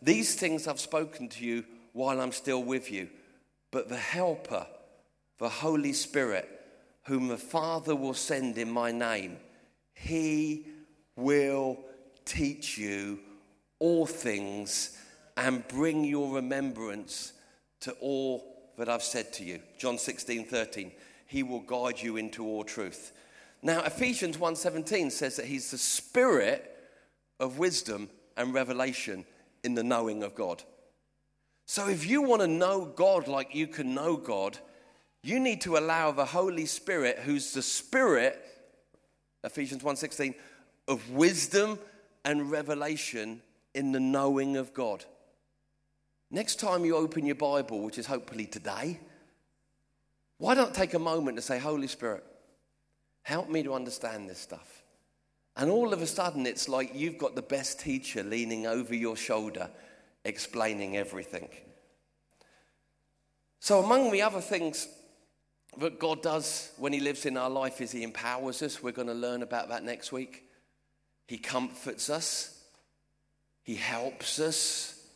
These 0.00 0.36
things 0.36 0.66
I've 0.66 0.80
spoken 0.80 1.28
to 1.30 1.44
you 1.44 1.64
while 1.92 2.20
I'm 2.20 2.32
still 2.32 2.62
with 2.62 2.90
you, 2.90 3.08
but 3.70 3.88
the 3.88 3.96
Helper, 3.96 4.66
the 5.38 5.48
Holy 5.48 5.92
Spirit, 5.92 6.48
whom 7.04 7.28
the 7.28 7.36
Father 7.36 7.94
will 7.94 8.14
send 8.14 8.58
in 8.58 8.70
my 8.70 8.92
name, 8.92 9.36
he 9.94 10.66
will 11.16 11.78
teach 12.24 12.78
you 12.78 13.18
all 13.78 14.06
things 14.06 14.96
and 15.36 15.66
bring 15.68 16.04
your 16.04 16.34
remembrance 16.34 17.32
to 17.80 17.92
all 18.00 18.72
that 18.78 18.88
I've 18.88 19.02
said 19.02 19.32
to 19.34 19.44
you. 19.44 19.60
John 19.78 19.98
16, 19.98 20.46
13. 20.46 20.92
He 21.32 21.42
will 21.42 21.60
guide 21.60 22.02
you 22.02 22.18
into 22.18 22.44
all 22.44 22.62
truth. 22.62 23.12
Now, 23.62 23.82
Ephesians 23.84 24.36
1:17 24.36 25.10
says 25.10 25.36
that 25.36 25.46
he's 25.46 25.70
the 25.70 25.78
spirit 25.78 26.76
of 27.40 27.58
wisdom 27.58 28.10
and 28.36 28.52
revelation 28.52 29.24
in 29.64 29.74
the 29.74 29.82
knowing 29.82 30.22
of 30.22 30.34
God. 30.34 30.62
So 31.64 31.88
if 31.88 32.06
you 32.06 32.20
want 32.20 32.42
to 32.42 32.48
know 32.48 32.84
God 32.84 33.28
like 33.28 33.54
you 33.54 33.66
can 33.66 33.94
know 33.94 34.18
God, 34.18 34.58
you 35.22 35.40
need 35.40 35.62
to 35.62 35.78
allow 35.78 36.10
the 36.10 36.26
Holy 36.26 36.66
Spirit, 36.66 37.20
who's 37.20 37.54
the 37.54 37.62
Spirit, 37.62 38.38
Ephesians 39.42 39.82
1:16, 39.82 40.34
of 40.86 41.12
wisdom 41.12 41.78
and 42.26 42.50
revelation 42.50 43.40
in 43.72 43.92
the 43.92 44.00
knowing 44.00 44.58
of 44.58 44.74
God. 44.74 45.06
Next 46.30 46.56
time 46.56 46.84
you 46.84 46.94
open 46.94 47.24
your 47.24 47.36
Bible, 47.36 47.80
which 47.80 47.96
is 47.96 48.04
hopefully 48.04 48.44
today, 48.44 49.00
why 50.42 50.56
don't 50.56 50.74
take 50.74 50.94
a 50.94 50.98
moment 50.98 51.36
to 51.36 51.40
say, 51.40 51.60
Holy 51.60 51.86
Spirit, 51.86 52.24
help 53.22 53.48
me 53.48 53.62
to 53.62 53.74
understand 53.74 54.28
this 54.28 54.40
stuff. 54.40 54.82
And 55.54 55.70
all 55.70 55.92
of 55.92 56.02
a 56.02 56.06
sudden, 56.08 56.46
it's 56.46 56.68
like 56.68 56.96
you've 56.96 57.16
got 57.16 57.36
the 57.36 57.42
best 57.42 57.78
teacher 57.78 58.24
leaning 58.24 58.66
over 58.66 58.92
your 58.92 59.14
shoulder, 59.14 59.70
explaining 60.24 60.96
everything. 60.96 61.48
So, 63.60 63.84
among 63.84 64.10
the 64.10 64.22
other 64.22 64.40
things 64.40 64.88
that 65.78 66.00
God 66.00 66.22
does 66.22 66.72
when 66.76 66.92
He 66.92 66.98
lives 66.98 67.24
in 67.24 67.36
our 67.36 67.48
life 67.48 67.80
is 67.80 67.92
He 67.92 68.02
empowers 68.02 68.62
us. 68.62 68.82
We're 68.82 68.90
going 68.90 69.06
to 69.06 69.14
learn 69.14 69.44
about 69.44 69.68
that 69.68 69.84
next 69.84 70.10
week. 70.10 70.42
He 71.28 71.38
comforts 71.38 72.10
us, 72.10 72.64
He 73.62 73.76
helps 73.76 74.40
us. 74.40 75.06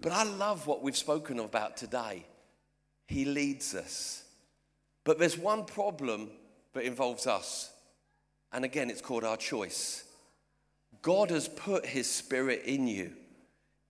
But 0.00 0.12
I 0.12 0.22
love 0.22 0.66
what 0.66 0.82
we've 0.82 0.96
spoken 0.96 1.38
about 1.40 1.76
today. 1.76 2.24
He 3.14 3.24
leads 3.24 3.76
us. 3.76 4.24
But 5.04 5.20
there's 5.20 5.38
one 5.38 5.66
problem 5.66 6.30
that 6.72 6.82
involves 6.82 7.28
us. 7.28 7.70
And 8.52 8.64
again, 8.64 8.90
it's 8.90 9.00
called 9.00 9.22
our 9.22 9.36
choice. 9.36 10.02
God 11.00 11.30
has 11.30 11.46
put 11.46 11.86
His 11.86 12.10
Spirit 12.10 12.62
in 12.64 12.88
you. 12.88 13.12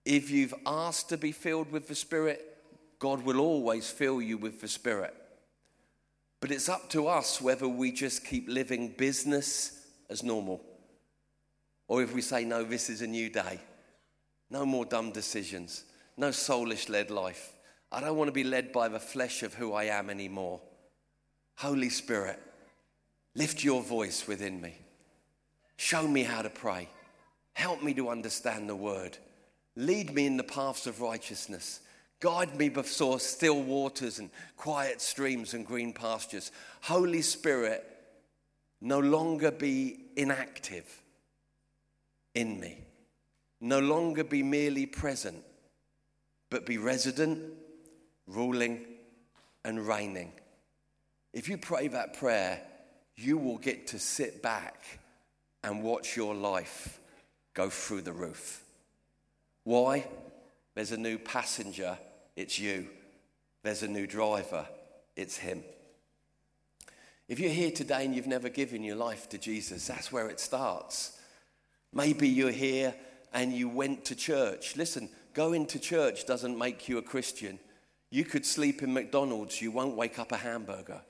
If 0.05 0.29
you've 0.29 0.53
asked 0.67 1.09
to 1.09 1.17
be 1.17 1.31
filled 1.31 1.71
with 1.71 1.87
the 1.87 1.95
Spirit, 1.95 2.39
God 2.99 3.25
will 3.25 3.39
always 3.39 3.89
fill 3.89 4.21
you 4.21 4.37
with 4.37 4.61
the 4.61 4.67
Spirit. 4.67 5.15
But 6.39 6.51
it's 6.51 6.69
up 6.69 6.87
to 6.91 7.07
us 7.07 7.41
whether 7.41 7.67
we 7.67 7.91
just 7.91 8.23
keep 8.23 8.47
living 8.47 8.89
business 8.89 9.87
as 10.07 10.21
normal 10.21 10.61
or 11.87 12.03
if 12.03 12.13
we 12.13 12.21
say, 12.21 12.45
no, 12.45 12.63
this 12.63 12.91
is 12.91 13.01
a 13.01 13.07
new 13.07 13.31
day. 13.31 13.59
No 14.51 14.67
more 14.67 14.85
dumb 14.85 15.11
decisions. 15.11 15.85
No 16.15 16.29
soulish 16.29 16.89
led 16.89 17.09
life. 17.09 17.54
I 17.95 18.01
don't 18.01 18.17
want 18.17 18.27
to 18.27 18.33
be 18.33 18.43
led 18.43 18.71
by 18.71 18.89
the 18.89 18.99
flesh 18.99 19.41
of 19.41 19.53
who 19.53 19.73
I 19.73 19.85
am 19.85 20.09
anymore. 20.09 20.59
Holy 21.55 21.89
Spirit, 21.89 22.39
lift 23.35 23.63
your 23.63 23.81
voice 23.81 24.27
within 24.27 24.59
me. 24.59 24.75
Show 25.77 26.07
me 26.07 26.23
how 26.23 26.41
to 26.41 26.49
pray. 26.49 26.89
Help 27.53 27.81
me 27.81 27.93
to 27.93 28.09
understand 28.09 28.67
the 28.67 28.75
word. 28.75 29.17
Lead 29.77 30.13
me 30.13 30.25
in 30.25 30.37
the 30.37 30.43
paths 30.43 30.87
of 30.87 30.99
righteousness 30.99 31.79
Guide 32.19 32.57
me 32.57 32.69
before 32.69 33.19
still 33.19 33.61
waters 33.61 34.19
and 34.19 34.29
quiet 34.55 35.01
streams 35.01 35.53
and 35.53 35.65
green 35.65 35.93
pastures. 35.93 36.51
Holy 36.81 37.21
Spirit, 37.21 37.85
no 38.81 38.99
longer 38.99 39.51
be 39.51 39.99
inactive 40.15 41.03
in 42.33 42.59
me. 42.59 42.79
No 43.61 43.79
longer 43.79 44.23
be 44.23 44.43
merely 44.43 44.85
present, 44.85 45.43
but 46.49 46.65
be 46.65 46.77
resident, 46.77 47.41
ruling, 48.27 48.85
and 49.63 49.87
reigning. 49.87 50.31
If 51.33 51.49
you 51.49 51.57
pray 51.57 51.87
that 51.89 52.17
prayer, 52.17 52.61
you 53.15 53.37
will 53.37 53.57
get 53.57 53.87
to 53.87 53.99
sit 53.99 54.41
back 54.41 54.83
and 55.63 55.83
watch 55.83 56.15
your 56.15 56.35
life 56.35 56.99
go 57.53 57.69
through 57.69 58.01
the 58.01 58.13
roof. 58.13 58.63
Why? 59.63 60.05
There's 60.75 60.91
a 60.91 60.97
new 60.97 61.17
passenger, 61.17 61.97
it's 62.35 62.59
you. 62.59 62.87
There's 63.63 63.81
a 63.81 63.87
new 63.87 64.05
driver, 64.05 64.67
it's 65.15 65.37
him. 65.37 65.63
If 67.27 67.39
you're 67.39 67.49
here 67.49 67.71
today 67.71 68.05
and 68.05 68.13
you've 68.13 68.27
never 68.27 68.49
given 68.49 68.83
your 68.83 68.97
life 68.97 69.27
to 69.29 69.39
Jesus, 69.39 69.87
that's 69.87 70.11
where 70.11 70.29
it 70.29 70.39
starts. 70.39 71.19
Maybe 71.91 72.29
you're 72.29 72.51
here 72.51 72.93
and 73.33 73.51
you 73.51 73.67
went 73.67 74.05
to 74.05 74.15
church. 74.15 74.75
Listen, 74.75 75.09
going 75.33 75.65
to 75.67 75.79
church 75.79 76.27
doesn't 76.27 76.57
make 76.57 76.87
you 76.87 76.99
a 76.99 77.01
Christian. 77.01 77.57
You 78.09 78.23
could 78.23 78.45
sleep 78.45 78.81
in 78.81 78.93
McDonald's, 78.93 79.61
you 79.61 79.71
won't 79.71 79.95
wake 79.95 80.19
up 80.19 80.31
a 80.31 80.37
hamburger. 80.37 81.01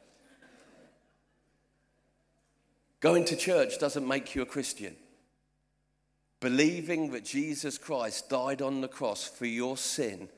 Going 3.00 3.26
to 3.26 3.36
church 3.36 3.78
doesn't 3.78 4.08
make 4.08 4.34
you 4.34 4.42
a 4.42 4.48
Christian. 4.48 4.96
Believing 6.40 7.12
that 7.12 7.26
Jesus 7.26 7.78
Christ 7.78 8.30
died 8.30 8.62
on 8.62 8.82
the 8.82 8.88
cross 8.88 9.28
for 9.28 9.46
your 9.46 9.78
sin 9.78 10.30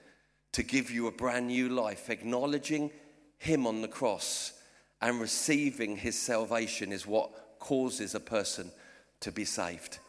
to 0.51 0.63
give 0.63 0.91
you 0.91 1.07
a 1.07 1.11
brand 1.11 1.47
new 1.47 1.69
life, 1.69 2.09
acknowledging 2.09 2.91
Him 3.37 3.67
on 3.67 3.81
the 3.81 3.87
cross 3.87 4.53
and 5.01 5.21
receiving 5.21 5.97
His 5.97 6.19
salvation 6.19 6.91
is 6.91 7.05
what 7.05 7.59
causes 7.59 8.15
a 8.15 8.19
person 8.19 8.71
to 9.21 9.31
be 9.31 9.45
saved. 9.45 9.99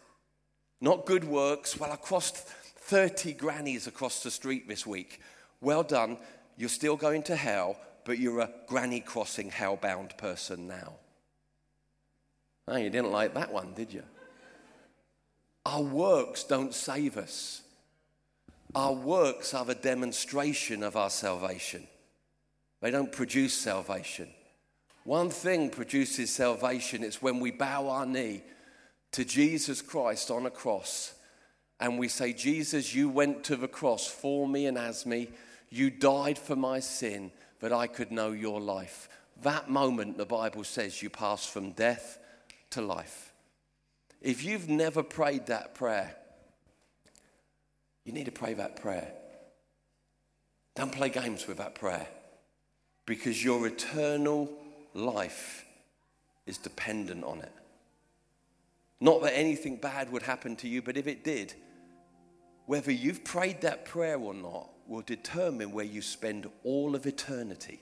Not 0.80 1.06
good 1.06 1.24
works. 1.24 1.78
Well, 1.78 1.92
I 1.92 1.96
crossed 1.96 2.36
30 2.36 3.34
grannies 3.34 3.86
across 3.86 4.22
the 4.22 4.30
street 4.30 4.68
this 4.68 4.86
week. 4.86 5.20
Well 5.60 5.82
done. 5.82 6.18
You're 6.58 6.68
still 6.68 6.96
going 6.96 7.22
to 7.24 7.36
hell, 7.36 7.76
but 8.04 8.18
you're 8.18 8.40
a 8.40 8.50
granny 8.66 9.00
crossing 9.00 9.48
hell-bound 9.48 10.18
person 10.18 10.66
now. 10.66 10.94
Oh, 12.66 12.76
you 12.76 12.90
didn't 12.90 13.12
like 13.12 13.32
that 13.34 13.52
one, 13.52 13.72
did 13.74 13.92
you? 13.92 14.02
Our 15.64 15.82
works 15.82 16.42
don't 16.42 16.74
save 16.74 17.16
us. 17.16 17.62
Our 18.74 18.92
works 18.92 19.54
are 19.54 19.64
the 19.64 19.74
demonstration 19.74 20.82
of 20.82 20.96
our 20.96 21.10
salvation. 21.10 21.86
They 22.80 22.90
don't 22.90 23.12
produce 23.12 23.54
salvation. 23.54 24.28
One 25.04 25.30
thing 25.30 25.70
produces 25.70 26.30
salvation 26.30 27.04
it's 27.04 27.22
when 27.22 27.40
we 27.40 27.50
bow 27.52 27.88
our 27.88 28.04
knee 28.04 28.42
to 29.12 29.24
Jesus 29.24 29.80
Christ 29.80 30.30
on 30.30 30.44
a 30.44 30.50
cross 30.50 31.14
and 31.80 31.98
we 31.98 32.08
say, 32.08 32.32
Jesus, 32.32 32.94
you 32.94 33.08
went 33.08 33.44
to 33.44 33.56
the 33.56 33.68
cross 33.68 34.06
for 34.06 34.48
me 34.48 34.66
and 34.66 34.76
as 34.76 35.06
me. 35.06 35.28
You 35.70 35.90
died 35.90 36.38
for 36.38 36.56
my 36.56 36.80
sin 36.80 37.30
that 37.60 37.72
I 37.72 37.86
could 37.86 38.10
know 38.10 38.32
your 38.32 38.60
life. 38.60 39.08
That 39.42 39.70
moment, 39.70 40.16
the 40.16 40.26
Bible 40.26 40.64
says, 40.64 41.02
you 41.02 41.10
pass 41.10 41.46
from 41.46 41.72
death 41.72 42.18
to 42.70 42.80
life. 42.80 43.32
If 44.20 44.44
you've 44.44 44.68
never 44.68 45.02
prayed 45.02 45.46
that 45.46 45.74
prayer, 45.74 46.16
you 48.04 48.12
need 48.12 48.26
to 48.26 48.32
pray 48.32 48.54
that 48.54 48.80
prayer. 48.80 49.12
Don't 50.74 50.92
play 50.92 51.08
games 51.08 51.46
with 51.46 51.58
that 51.58 51.74
prayer 51.74 52.06
because 53.06 53.42
your 53.42 53.66
eternal 53.66 54.50
life 54.94 55.64
is 56.46 56.58
dependent 56.58 57.24
on 57.24 57.40
it. 57.40 57.52
Not 59.00 59.22
that 59.22 59.36
anything 59.36 59.76
bad 59.76 60.10
would 60.10 60.22
happen 60.22 60.56
to 60.56 60.68
you, 60.68 60.82
but 60.82 60.96
if 60.96 61.06
it 61.06 61.22
did, 61.22 61.54
whether 62.66 62.90
you've 62.90 63.24
prayed 63.24 63.60
that 63.60 63.84
prayer 63.84 64.18
or 64.18 64.34
not 64.34 64.68
will 64.88 65.02
determine 65.02 65.70
where 65.70 65.84
you 65.84 66.00
spend 66.00 66.48
all 66.64 66.96
of 66.96 67.06
eternity. 67.06 67.80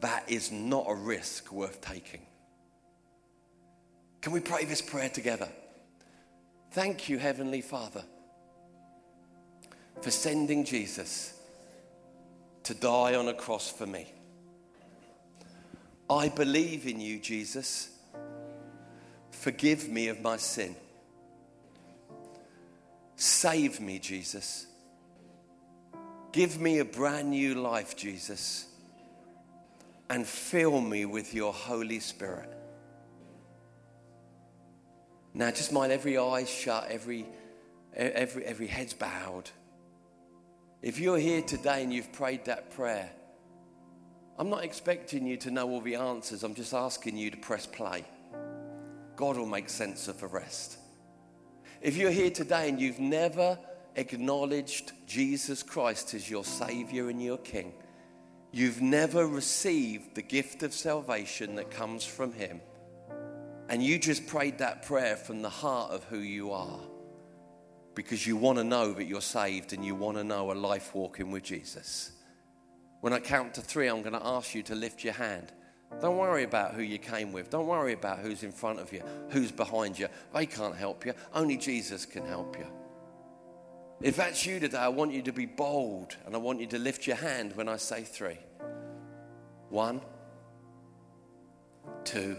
That 0.00 0.30
is 0.30 0.52
not 0.52 0.84
a 0.86 0.94
risk 0.94 1.50
worth 1.50 1.80
taking. 1.80 2.20
Can 4.20 4.32
we 4.32 4.40
pray 4.40 4.64
this 4.64 4.82
prayer 4.82 5.08
together? 5.08 5.48
Thank 6.72 7.08
you, 7.08 7.18
Heavenly 7.18 7.60
Father, 7.60 8.04
for 10.00 10.10
sending 10.10 10.64
Jesus 10.64 11.34
to 12.64 12.74
die 12.74 13.14
on 13.14 13.28
a 13.28 13.34
cross 13.34 13.70
for 13.70 13.86
me. 13.86 14.12
I 16.08 16.28
believe 16.28 16.86
in 16.86 17.00
you, 17.00 17.18
Jesus. 17.18 17.90
Forgive 19.30 19.88
me 19.88 20.08
of 20.08 20.20
my 20.20 20.36
sin. 20.36 20.76
Save 23.16 23.80
me, 23.80 23.98
Jesus. 23.98 24.66
Give 26.32 26.58
me 26.58 26.78
a 26.78 26.84
brand 26.84 27.30
new 27.30 27.54
life, 27.54 27.94
Jesus. 27.94 28.66
And 30.08 30.26
fill 30.26 30.80
me 30.80 31.04
with 31.04 31.34
your 31.34 31.52
Holy 31.52 32.00
Spirit. 32.00 32.52
Now, 35.34 35.50
just 35.50 35.72
mind 35.72 35.92
every 35.92 36.18
eye 36.18 36.44
shut, 36.44 36.88
every, 36.90 37.26
every, 37.94 38.44
every 38.44 38.66
head's 38.66 38.94
bowed. 38.94 39.50
If 40.82 40.98
you're 40.98 41.18
here 41.18 41.42
today 41.42 41.82
and 41.82 41.92
you've 41.92 42.12
prayed 42.12 42.46
that 42.46 42.70
prayer, 42.70 43.10
I'm 44.38 44.50
not 44.50 44.64
expecting 44.64 45.26
you 45.26 45.36
to 45.38 45.50
know 45.50 45.68
all 45.70 45.80
the 45.80 45.94
answers. 45.94 46.42
I'm 46.42 46.54
just 46.54 46.74
asking 46.74 47.16
you 47.16 47.30
to 47.30 47.36
press 47.36 47.66
play. 47.66 48.04
God 49.16 49.36
will 49.36 49.46
make 49.46 49.68
sense 49.68 50.08
of 50.08 50.20
the 50.20 50.26
rest. 50.26 50.78
If 51.80 51.96
you're 51.96 52.10
here 52.10 52.30
today 52.30 52.68
and 52.68 52.80
you've 52.80 52.98
never 52.98 53.58
acknowledged 53.96 54.92
Jesus 55.06 55.62
Christ 55.62 56.14
as 56.14 56.30
your 56.30 56.44
Savior 56.44 57.08
and 57.08 57.22
your 57.22 57.38
King, 57.38 57.72
you've 58.50 58.80
never 58.80 59.26
received 59.26 60.14
the 60.14 60.22
gift 60.22 60.62
of 60.62 60.72
salvation 60.72 61.56
that 61.56 61.70
comes 61.70 62.04
from 62.04 62.32
Him, 62.32 62.60
and 63.68 63.82
you 63.82 63.98
just 63.98 64.26
prayed 64.26 64.58
that 64.58 64.86
prayer 64.86 65.16
from 65.16 65.42
the 65.42 65.48
heart 65.48 65.92
of 65.92 66.04
who 66.04 66.18
you 66.18 66.52
are 66.52 66.80
because 67.94 68.26
you 68.26 68.36
want 68.36 68.58
to 68.58 68.64
know 68.64 68.92
that 68.92 69.04
you're 69.04 69.20
saved 69.20 69.72
and 69.72 69.84
you 69.84 69.94
want 69.94 70.16
to 70.16 70.24
know 70.24 70.50
a 70.50 70.54
life 70.54 70.94
walking 70.94 71.30
with 71.30 71.42
Jesus. 71.42 72.12
When 73.00 73.12
I 73.12 73.18
count 73.18 73.54
to 73.54 73.60
three, 73.60 73.88
I'm 73.88 74.02
going 74.02 74.18
to 74.18 74.26
ask 74.26 74.54
you 74.54 74.62
to 74.64 74.74
lift 74.74 75.04
your 75.04 75.12
hand. 75.12 75.52
Don't 76.00 76.16
worry 76.16 76.44
about 76.44 76.74
who 76.74 76.82
you 76.82 76.98
came 76.98 77.32
with. 77.32 77.50
Don't 77.50 77.66
worry 77.66 77.92
about 77.92 78.20
who's 78.20 78.42
in 78.42 78.52
front 78.52 78.80
of 78.80 78.92
you, 78.92 79.02
who's 79.28 79.52
behind 79.52 79.98
you. 79.98 80.08
They 80.34 80.46
can't 80.46 80.76
help 80.76 81.04
you. 81.04 81.12
Only 81.34 81.56
Jesus 81.56 82.06
can 82.06 82.24
help 82.24 82.56
you. 82.58 82.66
If 84.02 84.16
that's 84.16 84.44
you 84.44 84.58
today, 84.58 84.78
I 84.78 84.88
want 84.88 85.12
you 85.12 85.22
to 85.22 85.32
be 85.32 85.46
bold 85.46 86.16
and 86.26 86.34
I 86.34 86.38
want 86.38 86.60
you 86.60 86.66
to 86.68 86.78
lift 86.78 87.06
your 87.06 87.16
hand 87.16 87.54
when 87.54 87.68
I 87.68 87.76
say 87.76 88.02
three. 88.02 88.38
One, 89.68 90.00
two, 92.04 92.36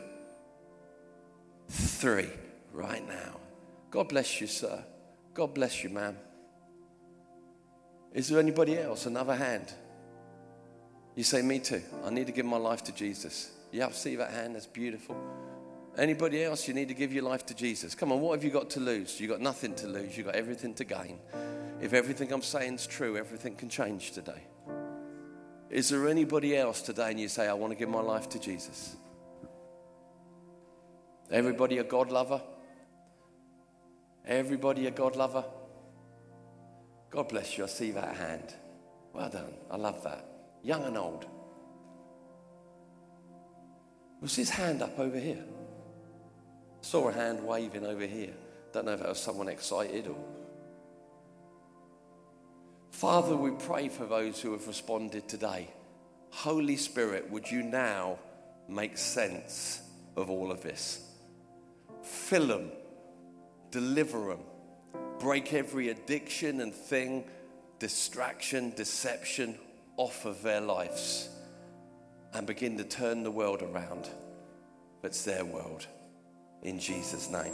three, 1.69 2.29
right 2.73 3.07
now. 3.07 3.39
God 3.91 4.09
bless 4.09 4.41
you, 4.41 4.47
sir. 4.47 4.83
God 5.33 5.53
bless 5.53 5.83
you, 5.83 5.89
ma'am. 5.89 6.17
Is 8.13 8.27
there 8.27 8.39
anybody 8.39 8.77
else? 8.77 9.05
Another 9.05 9.35
hand? 9.35 9.73
You 11.15 11.23
say, 11.23 11.41
Me 11.41 11.59
too. 11.59 11.81
I 12.03 12.09
need 12.09 12.27
to 12.27 12.33
give 12.33 12.45
my 12.45 12.57
life 12.57 12.83
to 12.85 12.91
Jesus. 12.91 13.51
Yeah, 13.71 13.87
I 13.87 13.91
see 13.91 14.15
that 14.17 14.31
hand? 14.31 14.55
That's 14.55 14.67
beautiful. 14.67 15.15
Anybody 15.97 16.43
else, 16.43 16.67
you 16.67 16.73
need 16.73 16.87
to 16.87 16.93
give 16.93 17.13
your 17.13 17.23
life 17.23 17.45
to 17.47 17.53
Jesus. 17.53 17.93
Come 17.93 18.11
on, 18.11 18.19
what 18.19 18.33
have 18.33 18.43
you 18.43 18.49
got 18.49 18.69
to 18.71 18.79
lose? 18.79 19.19
You've 19.19 19.29
got 19.29 19.41
nothing 19.41 19.75
to 19.75 19.87
lose, 19.87 20.17
you've 20.17 20.25
got 20.25 20.35
everything 20.35 20.73
to 20.75 20.83
gain. 20.83 21.19
If 21.81 21.93
everything 21.93 22.31
I'm 22.31 22.41
saying 22.41 22.75
is 22.75 22.87
true, 22.87 23.17
everything 23.17 23.55
can 23.55 23.69
change 23.69 24.11
today. 24.11 24.43
Is 25.69 25.89
there 25.89 26.07
anybody 26.07 26.55
else 26.55 26.81
today 26.81 27.11
and 27.11 27.19
you 27.19 27.27
say, 27.27 27.47
I 27.47 27.53
want 27.53 27.73
to 27.73 27.77
give 27.77 27.89
my 27.89 28.01
life 28.01 28.29
to 28.29 28.39
Jesus? 28.39 28.95
Everybody 31.31 31.79
a 31.79 31.83
God 31.83 32.11
lover? 32.11 32.41
Everybody 34.25 34.87
a 34.87 34.91
God 34.91 35.15
lover? 35.15 35.43
God 37.09 37.29
bless 37.29 37.57
you. 37.57 37.65
I 37.65 37.67
see 37.67 37.91
that 37.91 38.15
hand. 38.15 38.53
Well 39.13 39.29
done. 39.29 39.53
I 39.69 39.77
love 39.77 40.03
that 40.03 40.25
young 40.63 40.83
and 40.85 40.97
old. 40.97 41.25
Was 44.21 44.35
his 44.35 44.49
hand 44.49 44.81
up 44.81 44.97
over 44.97 45.19
here? 45.19 45.43
Saw 46.83 47.07
a 47.07 47.13
hand 47.13 47.41
waving 47.43 47.85
over 47.85 48.05
here. 48.05 48.33
Don't 48.73 48.85
know 48.85 48.91
if 48.91 48.99
that 48.99 49.09
was 49.09 49.19
someone 49.19 49.47
excited 49.47 50.07
or. 50.07 50.17
Father, 52.91 53.35
we 53.35 53.51
pray 53.51 53.87
for 53.87 54.05
those 54.05 54.39
who 54.39 54.51
have 54.51 54.67
responded 54.67 55.27
today. 55.27 55.69
Holy 56.29 56.75
Spirit, 56.75 57.31
would 57.31 57.49
you 57.49 57.63
now 57.63 58.19
make 58.67 58.97
sense 58.97 59.81
of 60.15 60.29
all 60.29 60.51
of 60.51 60.61
this? 60.61 61.03
Fill 62.03 62.47
them, 62.47 62.71
deliver 63.71 64.27
them, 64.27 64.39
break 65.19 65.53
every 65.53 65.89
addiction 65.89 66.61
and 66.61 66.73
thing, 66.73 67.23
distraction, 67.79 68.73
deception, 68.75 69.57
off 69.97 70.25
of 70.25 70.41
their 70.41 70.61
lives 70.61 71.29
and 72.33 72.47
begin 72.47 72.77
to 72.77 72.83
turn 72.83 73.23
the 73.23 73.31
world 73.31 73.61
around 73.61 74.09
that's 75.01 75.23
their 75.23 75.45
world 75.45 75.85
in 76.63 76.79
Jesus' 76.79 77.29
name. 77.29 77.53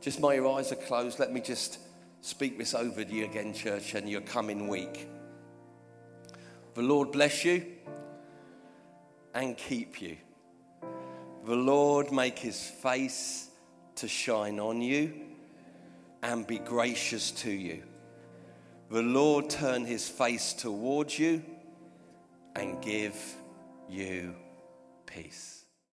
Just 0.00 0.20
while 0.20 0.34
your 0.34 0.56
eyes 0.56 0.72
are 0.72 0.76
closed, 0.76 1.18
let 1.18 1.32
me 1.32 1.40
just 1.40 1.78
speak 2.20 2.58
this 2.58 2.74
over 2.74 3.04
to 3.04 3.12
you 3.12 3.24
again, 3.24 3.52
church, 3.52 3.94
and 3.94 4.08
your 4.08 4.20
coming 4.22 4.68
week. 4.68 5.08
The 6.74 6.82
Lord 6.82 7.12
bless 7.12 7.44
you 7.44 7.64
and 9.34 9.56
keep 9.56 10.00
you. 10.00 10.16
The 11.44 11.56
Lord 11.56 12.12
make 12.12 12.38
his 12.38 12.62
face 12.62 13.48
to 13.96 14.06
shine 14.06 14.60
on 14.60 14.80
you 14.80 15.12
and 16.22 16.46
be 16.46 16.58
gracious 16.58 17.30
to 17.32 17.50
you. 17.50 17.82
The 18.90 19.02
Lord 19.02 19.50
turn 19.50 19.84
his 19.84 20.08
face 20.08 20.52
towards 20.52 21.18
you 21.18 21.42
and 22.54 22.80
give 22.82 23.16
you 23.88 24.34
peace. 25.06 25.57